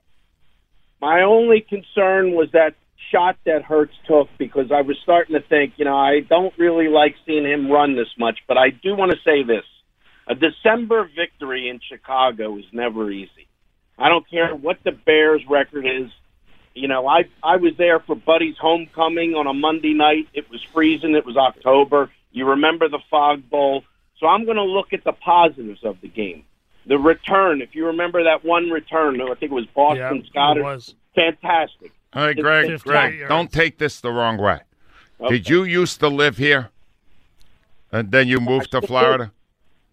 [1.03, 2.75] My only concern was that
[3.11, 6.87] shot that Hurts took because I was starting to think, you know, I don't really
[6.87, 9.65] like seeing him run this much, but I do want to say this.
[10.29, 13.49] A December victory in Chicago is never easy.
[13.99, 16.09] I don't care what the Bears record is.
[16.73, 20.29] You know, I I was there for Buddy's homecoming on a Monday night.
[20.33, 21.15] It was freezing.
[21.15, 22.11] It was October.
[22.31, 23.83] You remember the Fog Bowl.
[24.21, 26.45] So I'm going to look at the positives of the game.
[26.85, 30.57] The return, if you remember that one return, I think it was Boston Yeah, Scott.
[30.57, 30.95] it was.
[31.15, 31.91] Fantastic.
[32.13, 33.29] All right, Greg, it's Greg, fine.
[33.29, 34.59] don't take this the wrong way.
[35.21, 35.35] Okay.
[35.37, 36.69] Did you used to live here?
[37.91, 38.87] And then you moved to still do.
[38.87, 39.31] Florida?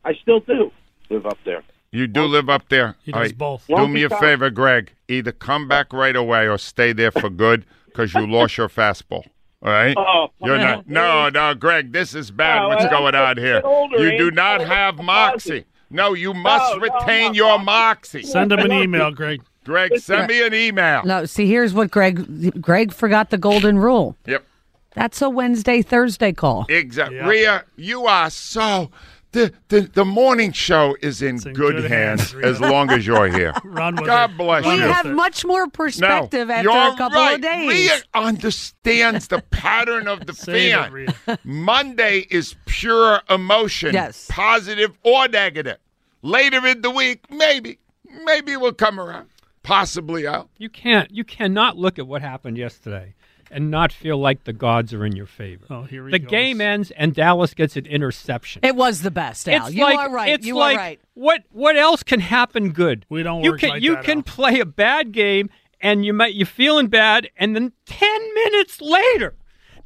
[0.05, 0.73] I still do
[1.11, 1.63] live up there.
[1.93, 2.97] You do live up there.
[3.03, 3.39] He does right.
[3.39, 3.67] both.
[3.67, 4.21] Do Won't me a far.
[4.21, 4.93] favor, Greg.
[5.09, 9.25] Either come back right away or stay there for good because you lost your fastball.
[9.63, 9.95] All right.
[9.99, 10.89] Oh, You're not.
[10.89, 11.93] No, no, Greg.
[11.93, 12.61] This is bad.
[12.63, 13.61] No, What's I- going I'm on here?
[13.65, 15.65] older, You do not Oh, have that's moxie.
[15.91, 15.97] Positive.
[15.97, 18.23] No, you must No, no, retain I'm your moxie.
[18.23, 19.43] Send him an email, Greg.
[19.65, 21.05] Greg, send me an email.
[21.05, 24.17] No, see, here's what Greg Greg forgot the golden rule.
[24.27, 24.47] Yep.
[24.95, 26.67] That's a Wednesday Thursday call.
[26.69, 27.17] Exactly.
[27.17, 27.29] Yeah.
[27.29, 28.91] Rhea, you are so.
[29.33, 33.07] The, the the morning show is in, in good, good hands, hands, as long as
[33.07, 33.53] you're here.
[33.65, 34.37] Run with God it.
[34.37, 34.81] bless We you.
[34.81, 37.35] have much more perspective no, after a couple right.
[37.37, 37.69] of days.
[37.69, 41.39] Rhea understands the pattern of the Save it, fan.
[41.45, 44.27] Monday is pure emotion, Yes.
[44.29, 45.79] positive or negative.
[46.23, 47.79] Later in the week, maybe,
[48.25, 49.29] maybe we'll come around.
[49.63, 50.49] Possibly out.
[50.59, 51.09] You can't.
[51.11, 53.15] You cannot look at what happened yesterday
[53.51, 55.67] and not feel like the gods are in your favor.
[55.71, 56.31] Oh, here he the goes.
[56.31, 58.61] game ends and Dallas gets an interception.
[58.65, 59.67] It was the best, Al.
[59.67, 60.29] It's you like, are right.
[60.31, 61.01] It's you like, are right.
[61.15, 63.07] What what else can happen good?
[63.09, 64.23] We don't You can like you that, can Al.
[64.25, 69.35] play a bad game and you might you're feeling bad and then ten minutes later,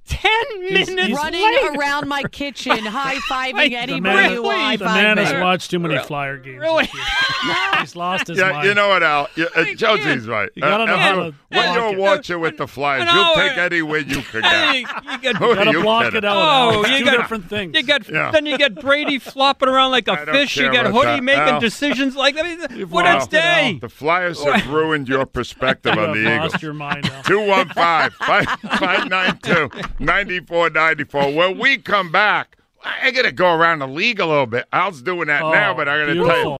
[0.06, 4.42] ten He's- minutes he's- Running later, around my kitchen, high fiving Like, anybody man, who
[4.42, 4.54] Really?
[4.56, 6.60] high the man has watched too many Flyer games.
[6.60, 6.88] Really?
[7.80, 8.68] He's lost his Yeah, mind.
[8.68, 9.28] you know what, Al?
[9.36, 10.48] You, uh, Josie's right.
[10.54, 11.98] You gotta know Uh, how uh, to when you're it.
[11.98, 13.34] watching with the Flyers, An you'll hour.
[13.48, 15.04] take any win you can Hey, get.
[15.12, 16.18] you get Who are gotta you block kidding?
[16.18, 16.36] it out.
[16.36, 16.80] Oh, Al.
[16.82, 17.76] It's you two got- different things.
[17.76, 18.30] You got Yeah.
[18.30, 20.56] then you get Brady flopping around like a fish.
[20.56, 21.60] You care got Hoodie that, making Al.
[21.60, 23.72] decisions like I mean, what a lost it, Al.
[23.72, 23.78] day.
[23.80, 26.62] The Flyers have ruined your perspective on have the lost Eagles.
[26.62, 27.04] your mind
[29.98, 30.22] now.
[30.24, 31.34] 215-592-9494.
[31.34, 34.66] When we come back, I got to go around the league a little bit.
[34.72, 36.56] Al's doing that Oh, now, but I got to tell you.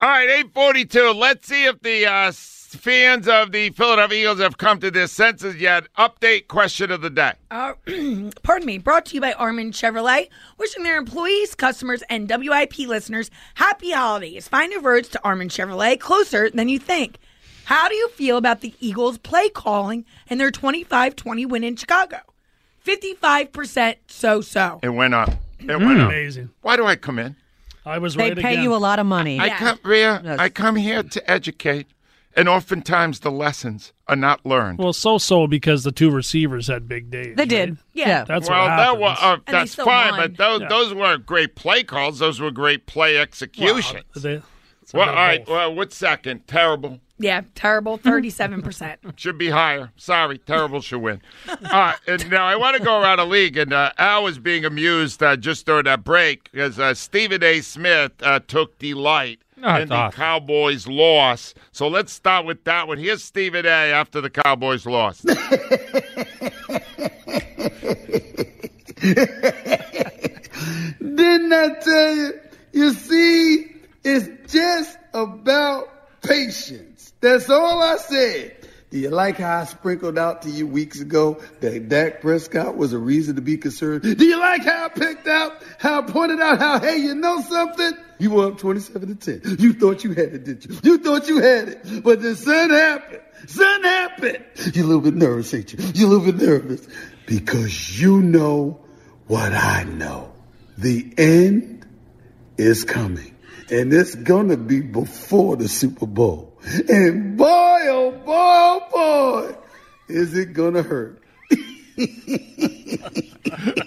[0.00, 1.12] All right, 842.
[1.12, 5.56] Let's see if the uh, fans of the Philadelphia Eagles have come to their senses
[5.56, 5.84] yet.
[5.96, 7.32] Update question of the day.
[7.50, 7.72] Uh,
[8.42, 10.28] pardon me, brought to you by Armin Chevrolet,
[10.58, 14.46] wishing their employees, customers, and WIP listeners happy holidays.
[14.46, 17.16] Find your roads to Armin Chevrolet closer than you think.
[17.64, 21.76] How do you feel about the Eagles' play calling and their 25 20 win in
[21.76, 22.18] Chicago?
[22.86, 24.80] 55% so so.
[24.82, 25.30] It went up.
[25.58, 25.86] It Mm.
[25.86, 26.08] went up.
[26.08, 26.50] Amazing.
[26.62, 27.36] Why do I come in?
[27.86, 28.64] I was They right pay again.
[28.64, 29.38] you a lot of money.
[29.38, 29.58] I Yeah.
[29.58, 30.38] come, Rhea, Yes.
[30.38, 31.86] I come here to educate,
[32.36, 34.78] and oftentimes the lessons are not learned.
[34.78, 37.36] Well, so so because the two receivers had big days.
[37.36, 37.70] They did.
[37.70, 37.78] right?
[37.92, 38.24] Yeah.
[38.24, 40.20] That's well, what that was, uh, that's fine, won.
[40.20, 40.68] but those Yeah.
[40.68, 42.18] those weren't great play calls.
[42.18, 44.04] Those were great play executions.
[44.16, 44.42] They-
[44.92, 45.44] well, bit all of right.
[45.46, 45.54] both.
[45.54, 46.46] Well, what's second?
[46.46, 47.00] Terrible.
[47.18, 47.96] Yeah, terrible.
[47.98, 48.96] 37%.
[49.18, 49.92] Should be higher.
[49.96, 51.22] Sorry, terrible should win.
[51.48, 54.64] Uh, and now I want to go around the league, and uh, Al was being
[54.64, 57.60] amused uh, just during that break because uh, Stephen A.
[57.60, 60.16] Smith uh, took delight Oh, in the awesome.
[60.20, 61.54] Cowboys' loss.
[61.72, 62.98] So let's start with that one.
[62.98, 63.68] Here's Stephen A.
[63.92, 65.24] after the Cowboys lost.
[71.00, 72.32] Didn't I tell you?
[72.72, 73.63] You see,
[77.34, 78.54] That's all I said.
[78.92, 82.92] Do you like how I sprinkled out to you weeks ago that Dak Prescott was
[82.92, 84.02] a reason to be concerned?
[84.02, 87.40] Do you like how I picked out, how I pointed out how, hey, you know
[87.40, 87.90] something?
[88.20, 89.56] You were up 27 to 10.
[89.58, 90.78] You thought you had it, didn't you?
[90.84, 92.04] You thought you had it.
[92.04, 93.22] But the sun happened.
[93.48, 94.44] Sun happened.
[94.72, 95.80] You're a little bit nervous, ain't you?
[95.92, 96.86] You're a little bit nervous
[97.26, 98.80] because you know
[99.26, 100.32] what I know.
[100.78, 101.84] The end
[102.58, 103.34] is coming.
[103.72, 106.53] And it's gonna be before the Super Bowl.
[106.88, 109.56] And boy, oh boy, oh boy,
[110.08, 111.20] is it gonna hurt.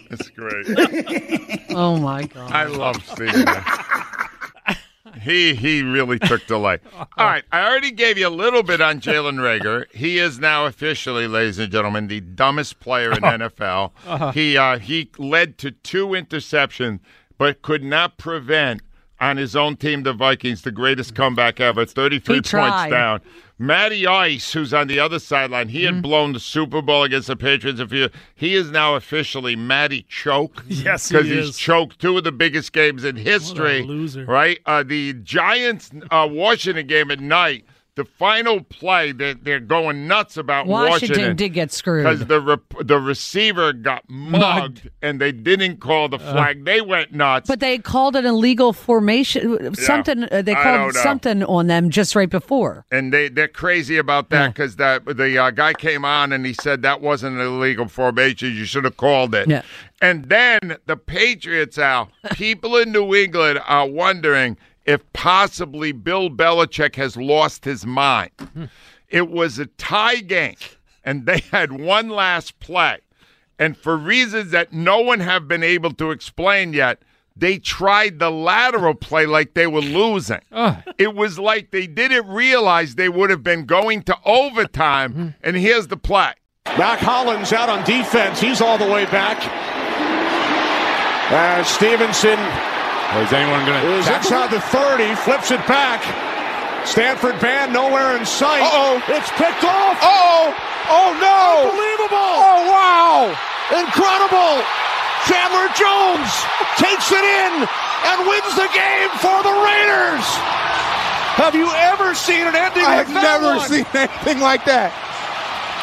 [0.09, 0.67] That's great.
[1.71, 2.51] Oh my god.
[2.51, 3.93] I love seeing that.
[5.21, 6.81] He he really took delight.
[6.95, 9.85] All right, I already gave you a little bit on Jalen Reagor.
[9.93, 13.91] He is now officially, ladies and gentlemen, the dumbest player in NFL.
[14.05, 14.31] Uh-huh.
[14.31, 16.99] He uh, he led to two interceptions,
[17.37, 18.81] but could not prevent
[19.19, 21.85] on his own team, the Vikings, the greatest comeback ever.
[21.85, 22.89] Thirty-three He points tried.
[22.89, 23.21] down.
[23.59, 25.95] Matty Ice, who's on the other sideline, he Mm-hmm.
[25.95, 28.09] had blown the Super Bowl against the Patriots a few.
[28.35, 30.63] He is now officially Matty Choke.
[30.69, 33.81] Yes, he because he's choked two of the biggest games in history.
[33.83, 34.25] loser.
[34.25, 34.59] Right?
[34.67, 37.65] Uh, the Giants uh, Washington game at night.
[37.97, 41.35] The final play, they're, they're going nuts about Washington Washington.
[41.35, 42.03] did get screwed.
[42.03, 46.63] Because the rep- the receiver got mugged, and they didn't call the flag.
[46.63, 47.47] they went nuts.
[47.47, 49.73] But they called it illegal formation.
[49.73, 52.85] Something uh, they called something on them just right before.
[52.91, 56.53] and they they're crazy about that because that the uh, guy came on and he
[56.53, 58.53] said that wasn't an illegal formation.
[58.53, 59.47] You should have called it.
[59.49, 59.63] Yeah.
[60.03, 64.55] And then the Patriots, Al, people in New England are wondering
[64.87, 68.31] if possibly Bill Belichick has lost his mind.
[68.39, 68.65] Hmm.
[69.09, 70.55] It was a tie game,
[71.03, 72.99] and they had one last play.
[73.59, 77.01] And for reasons that no one have been able to explain yet,
[77.35, 80.41] they tried the lateral play like they were losing.
[80.51, 80.83] Ah.
[80.97, 85.13] It was like they didn't realize they would have been going to overtime.
[85.13, 85.27] Hmm.
[85.43, 86.33] And here's the play.
[86.77, 88.39] Mack Hollins out on defense.
[88.39, 89.37] He's all the way back.
[91.29, 92.39] As Stevenson
[93.15, 96.03] is anyone going to is inside the 30, flips it back.
[96.85, 98.63] Stanford band nowhere in sight.
[98.63, 99.03] Uh-oh.
[99.11, 99.97] It's picked off.
[99.99, 100.55] Oh,
[100.87, 101.67] oh no.
[101.67, 102.15] Unbelievable.
[102.15, 103.19] Oh, wow.
[103.75, 104.63] Incredible.
[105.27, 106.31] Chandler Jones
[106.79, 110.23] takes it in and wins the game for the Raiders.
[111.35, 112.87] Have you ever seen an ending like that?
[112.87, 113.69] I like have never one?
[113.69, 114.91] seen anything like that.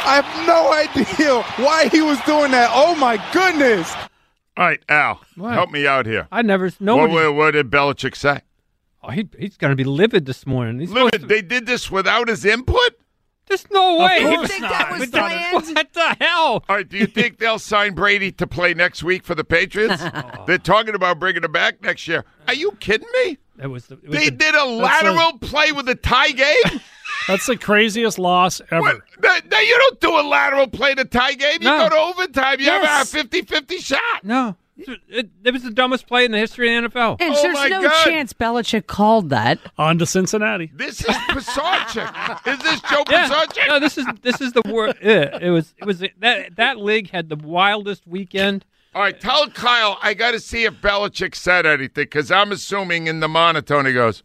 [0.07, 2.71] I have no idea why he was doing that.
[2.73, 3.93] Oh my goodness.
[4.57, 5.53] All right, Al, What?
[5.55, 6.29] help me out here.
[6.31, 6.69] I never.
[6.79, 8.41] What, what, what did Belichick say?
[9.03, 10.79] Oh, he, he's going to be livid this morning.
[10.81, 12.79] He's supposed Livid, they did this without his input?
[13.47, 14.19] There's no way.
[14.23, 14.37] Of way.
[14.37, 14.71] course He was- not.
[14.71, 15.77] that was planned.
[15.77, 16.65] What the hell?
[16.69, 20.03] All right, do you think they'll sign Brady to play next week for the Patriots?
[20.47, 22.25] They're talking about bringing him back next year.
[22.49, 23.37] Are you kidding me?
[23.63, 23.87] It was.
[23.89, 26.81] The, it was They the- did a That's lateral play with a tie game?
[27.29, 29.03] That's the craziest loss ever.
[29.23, 31.59] Now, now, you don't do a lateral play to tie game.
[31.63, 31.89] You No.
[31.89, 32.61] go to overtime.
[32.61, 33.13] You have a Yes.
[33.13, 34.25] 50-50 shot.
[34.25, 34.57] No.
[34.77, 37.17] It, it was the dumbest play in the history of the NFL.
[37.21, 38.05] And Oh, there's my no God.
[38.05, 39.61] chance Belichick called that.
[39.79, 40.71] On to Cincinnati.
[40.75, 42.47] This is Pisarcik.
[42.53, 43.29] is this Joe Yeah.
[43.29, 43.69] Pisarcik?
[43.69, 44.97] No, this is this is the word.
[45.03, 48.65] Yeah, it was it was that that league had the wildest weekend.
[48.97, 53.07] All right, tell Kyle I got to see if Belichick said anything because I'm assuming
[53.07, 54.25] in the monotone he goes,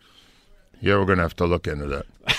[0.81, 2.05] "Yeah, we're gonna have to look into that."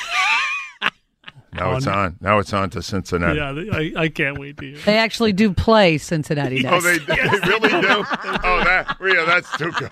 [1.53, 2.17] now it's on.
[2.21, 3.39] Now it's on to Cincinnati.
[3.39, 4.79] Yeah, I, I can't wait to hear.
[4.79, 7.15] They actually do play Cincinnati Oh, they, they
[7.47, 8.05] really do.
[8.43, 9.91] Oh, that yeah, that's too good.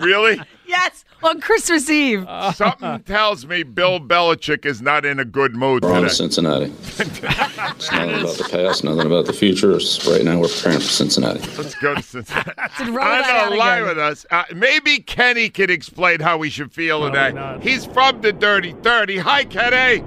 [0.00, 0.40] Really?
[0.66, 2.26] yes, on Christmas Eve.
[2.54, 6.10] Something tells me Bill Belichick is not in a good mood We're on to.
[6.10, 6.66] Cincinnati.
[6.66, 9.74] It's nothing about the past, nothing about the future.
[9.74, 11.40] It's right now we're preparing for Cincinnati.
[11.56, 12.50] Let's go to Cincinnati.
[12.90, 14.26] roll I'm out know, lie with us.
[14.30, 17.58] Uh, maybe Kenny can explain how we should feel today.
[17.62, 19.18] He's from the Dirty Thirty.
[19.18, 20.04] Hi, Kenny.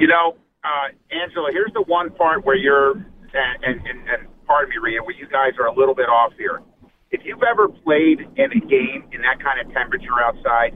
[0.00, 0.34] You know,
[0.64, 5.14] uh, Angela, here's the one part where you're, and, and, and, pardon me, Rhea, where
[5.14, 6.62] you guys are a little bit off here.
[7.10, 10.72] If you've ever played in a game in that kind of temperature outside,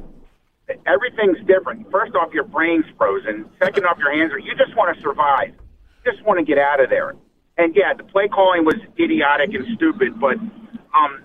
[0.86, 1.90] everything's different.
[1.90, 3.48] First off, your brain's frozen.
[3.62, 5.54] Second off, your hands are, you just want to survive.
[6.04, 7.14] You just want to get out of there.
[7.56, 11.24] And yeah, the play calling was idiotic and stupid, but um,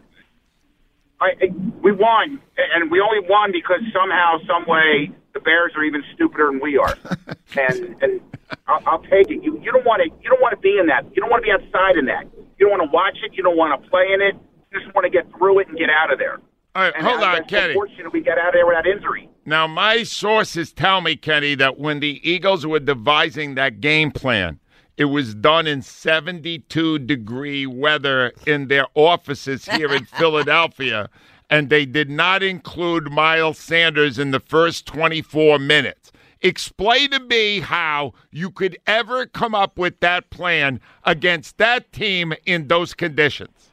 [1.19, 1.47] I, I,
[1.83, 6.47] we won, and we only won because somehow, some way, the Bears are even stupider
[6.47, 6.97] than we are.
[7.57, 8.21] and and
[8.67, 9.43] I'll, I'll take it.
[9.43, 11.05] You you don't want to you don't want to be in that.
[11.15, 12.25] You don't want to be outside in that.
[12.57, 13.33] You don't want to watch it.
[13.35, 14.35] You don't want to play in it.
[14.71, 16.39] You just want to get through it and get out of there.
[16.75, 17.73] All right, And hold on, Kenny.
[17.73, 19.27] Unfortunate we get out of there without injury.
[19.45, 24.59] Now, my sources tell me, Kenny, that when the Eagles were devising that game plan,
[24.95, 31.09] it was done in 72 degree weather in their offices here in Philadelphia,
[31.49, 36.11] and they did not include Miles Sanders in the first 24 minutes.
[36.41, 42.33] Explain to me how you could ever come up with that plan against that team
[42.45, 43.71] in those conditions.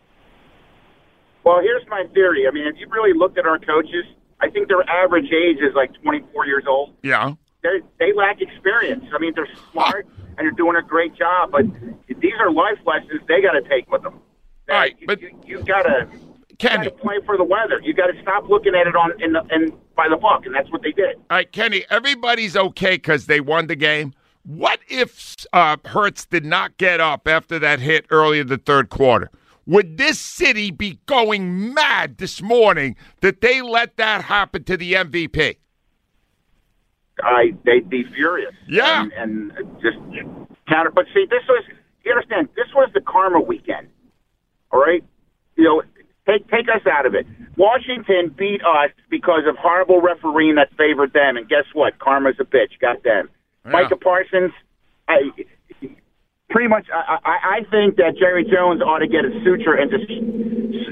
[1.44, 2.48] Well, here's my theory.
[2.48, 4.04] I mean, if you really looked at our coaches,
[4.40, 6.94] I think their average age is like 24 years old.
[7.04, 7.34] Yeah.
[7.62, 9.04] They they lack experience.
[9.14, 10.06] I mean, they're smart
[10.36, 11.64] and they're doing a great job, but
[12.08, 14.20] these are life lessons they got to take with them.
[14.68, 16.08] All right, but you, you got to
[16.59, 17.80] play for the weather.
[17.82, 20.54] You got to stop looking at it on in the in by the book, and
[20.54, 21.16] that's what they did.
[21.16, 24.14] All right, Kenny, everybody's okay because they won the game.
[24.44, 28.90] What if uh, Hurts did not get up after that hit early in the third
[28.90, 29.30] quarter?
[29.66, 34.92] Would this city be going mad this morning that they let that happen to the
[34.92, 35.57] MVP?
[37.22, 38.54] I they'd be furious.
[38.68, 39.02] Yeah.
[39.16, 39.96] and, and just
[40.68, 40.90] counter.
[40.90, 41.64] But see, this was
[42.04, 42.48] you understand.
[42.54, 43.88] This was the karma weekend.
[44.70, 45.02] All right,
[45.57, 45.82] you know,
[46.26, 47.26] take take us out of it.
[47.56, 51.98] Washington beat us because of horrible refereeing that favored them, and guess what?
[51.98, 52.78] Karma's a bitch.
[52.80, 53.30] Got them.
[53.64, 54.52] Micah Parsons.
[55.08, 55.30] I,
[56.50, 59.90] pretty much, I, I, I think that Jerry Jones ought to get a suture and
[59.90, 60.10] just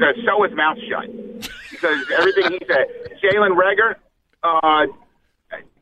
[0.03, 1.11] uh, sew his mouth shut
[1.71, 2.87] because everything he said.
[3.23, 3.95] Jalen Reagor,
[4.43, 4.87] uh,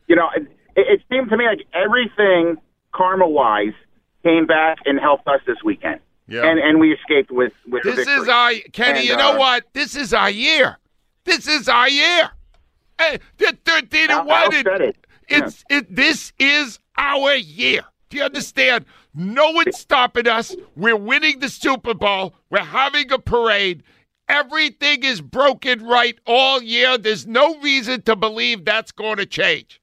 [0.06, 0.46] you know, it,
[0.76, 2.56] it seemed to me like everything
[2.92, 3.74] karma wise
[4.22, 6.00] came back and helped us this weekend.
[6.32, 6.46] Yeah.
[6.46, 9.00] And and we escaped with with This is our Kenny.
[9.00, 9.64] And, you know uh, what?
[9.74, 10.78] This is our year.
[11.24, 12.30] This is our year.
[12.98, 14.54] Hey, they're thirteen and one.
[14.54, 14.96] It- said it.
[15.28, 15.94] It's it.
[15.94, 17.82] This is our year.
[18.08, 18.86] Do you understand?
[19.14, 20.56] No one's stopping us.
[20.74, 22.34] We're winning the Super Bowl.
[22.48, 23.82] We're having a parade.
[24.26, 26.96] Everything is broken right all year.
[26.96, 29.81] There's no reason to believe that's going to change.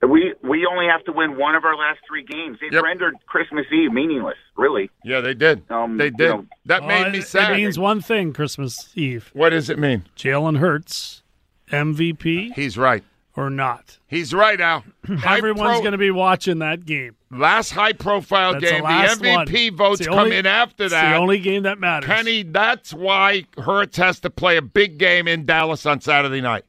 [0.00, 2.58] We we only have to win one of our last three games.
[2.62, 4.36] It rendered Christmas Eve meaningless.
[4.56, 4.90] Really.
[5.04, 5.68] Yeah, they did.
[5.70, 6.28] Um, They you did.
[6.28, 7.52] know, that Well, made it- me sad.
[7.52, 9.30] It means one thing Christmas Eve.
[9.32, 10.04] What does it mean?
[10.16, 11.22] Jalen Hurts,
[11.70, 12.52] MVP.
[12.54, 13.02] He's right.
[13.36, 13.98] Or not.
[14.08, 14.82] He's right, Al.
[15.26, 17.14] Everyone's pro- going to be watching that game.
[17.30, 18.82] last high profile That's game.
[18.82, 19.76] the the MVP one.
[19.76, 21.10] votes It's the come only- in after it's that.
[21.12, 22.08] the only game that matters.
[22.08, 26.64] Kenny, that's why Hurts has to play a big game in Dallas on Saturday night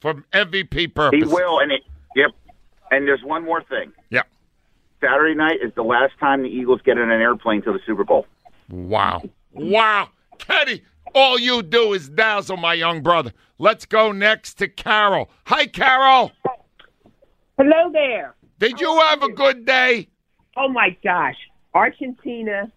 [0.00, 1.60] for MVP he will.
[1.60, 1.82] And it.
[2.90, 2.98] Yep.
[2.98, 3.92] And there's one more thing.
[4.10, 4.22] Yeah.
[5.00, 8.04] Saturday night is the last time the Eagles get in an airplane to the Super
[8.04, 8.26] Bowl.
[8.68, 9.22] Wow.
[9.52, 10.10] Wow.
[10.38, 10.82] Kenny,
[11.14, 13.32] all you do is dazzle my young brother.
[13.58, 15.30] Let's go next to Carol.
[15.46, 16.32] Hi, Carol.
[17.58, 18.34] Hello there.
[18.58, 20.08] Did you have a good day?
[20.56, 21.36] Oh my gosh.
[21.74, 22.70] Argentina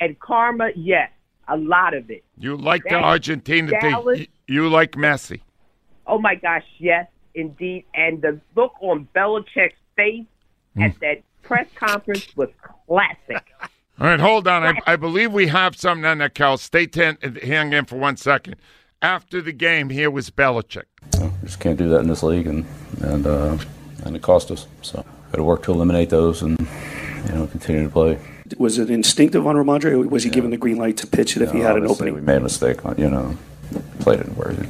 [0.00, 1.10] and karma, yes,
[1.48, 2.24] a lot of it.
[2.36, 3.90] You like the That- Argentina team.
[3.90, 5.40] Dallas- You- You like Messi.
[6.06, 7.84] Oh my gosh, yes, indeed.
[7.94, 10.26] And the look on Belichick's face
[10.74, 10.82] Hmm.
[10.84, 12.48] at that press conference was
[12.86, 13.44] classic.
[14.00, 14.64] All right, hold on.
[14.64, 16.56] I, I believe we have something on that, Carol.
[16.56, 18.56] Stay ten, hang in for one second.
[19.02, 20.84] After the game, here was Belichick.
[21.44, 22.64] just can't do that in this league, and
[23.02, 23.58] and uh,
[24.06, 24.66] and it cost us.
[24.80, 26.58] So got to work to eliminate those, and
[27.26, 28.18] you know continue to play.
[28.56, 31.52] Was it instinctive on Rhamondre, was he given the green light to pitch it if
[31.52, 32.14] he had an obviously opening?
[32.14, 33.36] We made a mistake on you know
[34.00, 34.56] play didn't work.
[34.58, 34.68] Made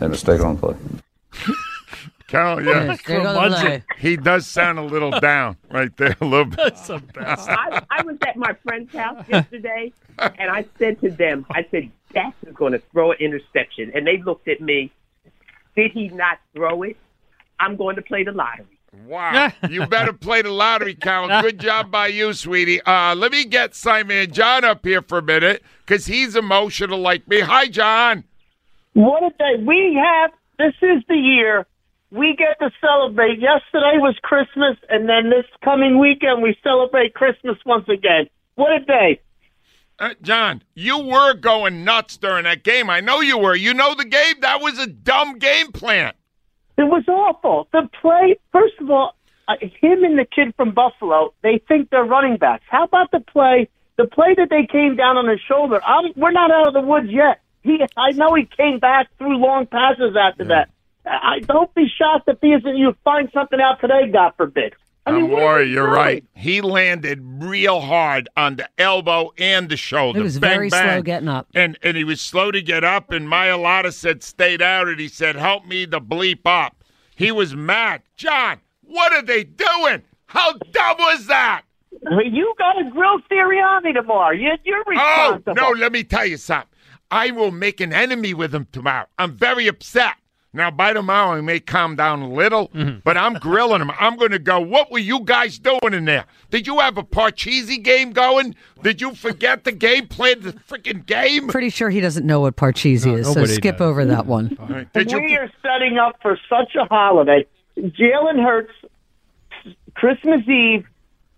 [0.00, 0.74] a mistake on play.
[2.26, 2.84] Carol, yeah.
[2.84, 3.84] Yes, there goes the play.
[3.98, 6.74] He does sound a little down right there, a little bit.
[7.16, 11.90] I, I was at my friend's house yesterday, and I said to them, I said,
[12.12, 13.92] Dak is going to throw an interception.
[13.94, 14.92] And they looked at me.
[15.76, 16.96] Did he not throw it?
[17.60, 18.66] I'm going to play the lottery.
[19.04, 19.52] Wow.
[19.68, 21.28] you better play the lottery, Carol.
[21.42, 22.80] Good job by you, sweetie.
[22.82, 26.98] Uh, let me get Simon and John up here for a minute because he's emotional
[26.98, 27.40] like me.
[27.40, 28.24] Hi, John.
[28.94, 29.62] What a day.
[29.62, 31.66] We have, this is the year
[32.10, 33.40] we get to celebrate.
[33.40, 38.28] Yesterday was Christmas, and then this coming weekend we celebrate Christmas once again.
[38.54, 39.20] What a day.
[39.98, 42.90] Uh, John, you were going nuts during that game.
[42.90, 43.54] I know you were.
[43.54, 44.36] You know the game?
[44.40, 46.12] That was a dumb game plan.
[46.76, 47.68] It was awful.
[47.72, 49.16] The play, first of all,
[49.48, 52.64] uh, him and the kid from Buffalo, they think they're running backs.
[52.68, 53.68] How about the play?
[53.96, 55.80] The play that they came down on his shoulder.
[55.82, 57.40] I'm, we're not out of the woods yet.
[57.66, 60.70] He, I know he came back through long passes after that.
[61.04, 62.76] I don't be shocked if he isn't.
[62.76, 64.74] You find something out today, God forbid.
[65.04, 66.24] I mean, Don't what are worry, we you're right.
[66.34, 70.18] He landed real hard on the elbow and the shoulder.
[70.20, 71.48] It was Bang, very slow getting up.
[71.54, 75.08] And and he was slow to get up, and Mailata said, stay down, and he
[75.08, 76.82] said, help me the bleep up.
[77.14, 78.02] He was mad.
[78.16, 80.02] John, what are they doing?
[80.26, 81.62] How dumb was that?
[82.02, 84.32] You got a grill Sirianni tomorrow.
[84.32, 86.68] You, you're Oh, no, let me tell you something.
[87.10, 89.06] I will make an enemy with him tomorrow.
[89.18, 90.14] I'm very upset.
[90.56, 93.00] Now, by tomorrow, he may calm down a little, mm-hmm.
[93.04, 93.90] but I'm grilling him.
[94.00, 96.24] I'm going to go, what were you guys doing in there?
[96.48, 98.54] Did you have a Parcheesi game going?
[98.82, 101.48] Did you forget the game, plan the freaking game?
[101.48, 104.30] Pretty sure he doesn't know what Parcheesi is, so nobody skip over that mm-hmm.
[104.30, 104.88] one.
[104.94, 105.20] Did you?
[105.20, 107.44] we are setting up for such a holiday.
[107.76, 108.72] Jalen Hurts,
[109.94, 110.86] Christmas Eve,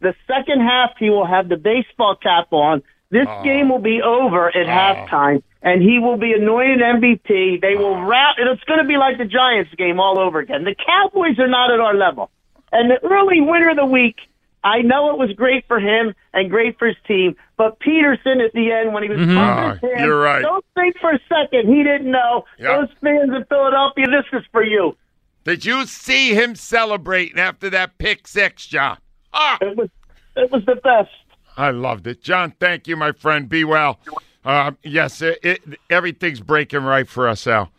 [0.00, 2.84] the second half, he will have the baseball cap on.
[3.10, 3.42] This Oh.
[3.42, 7.56] game will be over at halftime, and he will be anointed MVP.
[7.60, 8.02] They will Oh.
[8.02, 8.36] wrap.
[8.38, 10.64] It's going to be like the Giants game all over again.
[10.64, 12.30] The Cowboys are not at our level.
[12.70, 14.16] And the early winner of the week,
[14.62, 18.52] I know it was great for him and great for his team, but Peterson at
[18.52, 19.34] the end when he was Mhm.
[19.36, 20.42] pumping his Ah, you're right.
[20.42, 22.44] don't think for a second he didn't know.
[22.58, 22.78] Yeah.
[22.78, 24.96] Those fans in Philadelphia, this is for you.
[25.44, 28.98] Did you see him celebrating after that pick six, John?
[29.32, 29.88] Ah, it was
[30.36, 31.10] it was the best.
[31.58, 32.54] I loved it, John.
[32.60, 33.48] Thank you, my friend.
[33.48, 33.98] Be well.
[34.44, 37.70] Uh, yes, it, it, everything's breaking right for us, Al.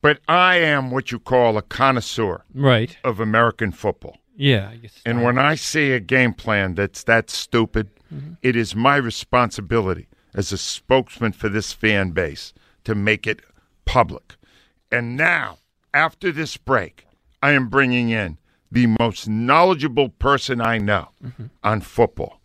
[0.00, 2.96] But I am what you call a connoisseur, Right.
[3.04, 4.16] of American football.
[4.36, 4.72] Yeah.
[5.04, 7.90] And when I see a game plan that's that stupid,
[8.42, 12.54] it is my responsibility as a spokesman for this fan base
[12.84, 13.40] to make it
[13.84, 14.36] public.
[14.90, 15.58] And now,
[15.92, 17.04] after this break,
[17.42, 18.38] I am bringing in
[18.72, 21.08] the most knowledgeable person I know
[21.64, 22.37] on football,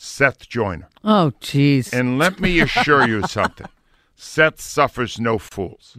[0.00, 0.88] Seth Joyner.
[1.02, 1.92] Oh, jeez.
[1.92, 3.66] And let me assure you something
[4.16, 5.94] Seth suffers no fools.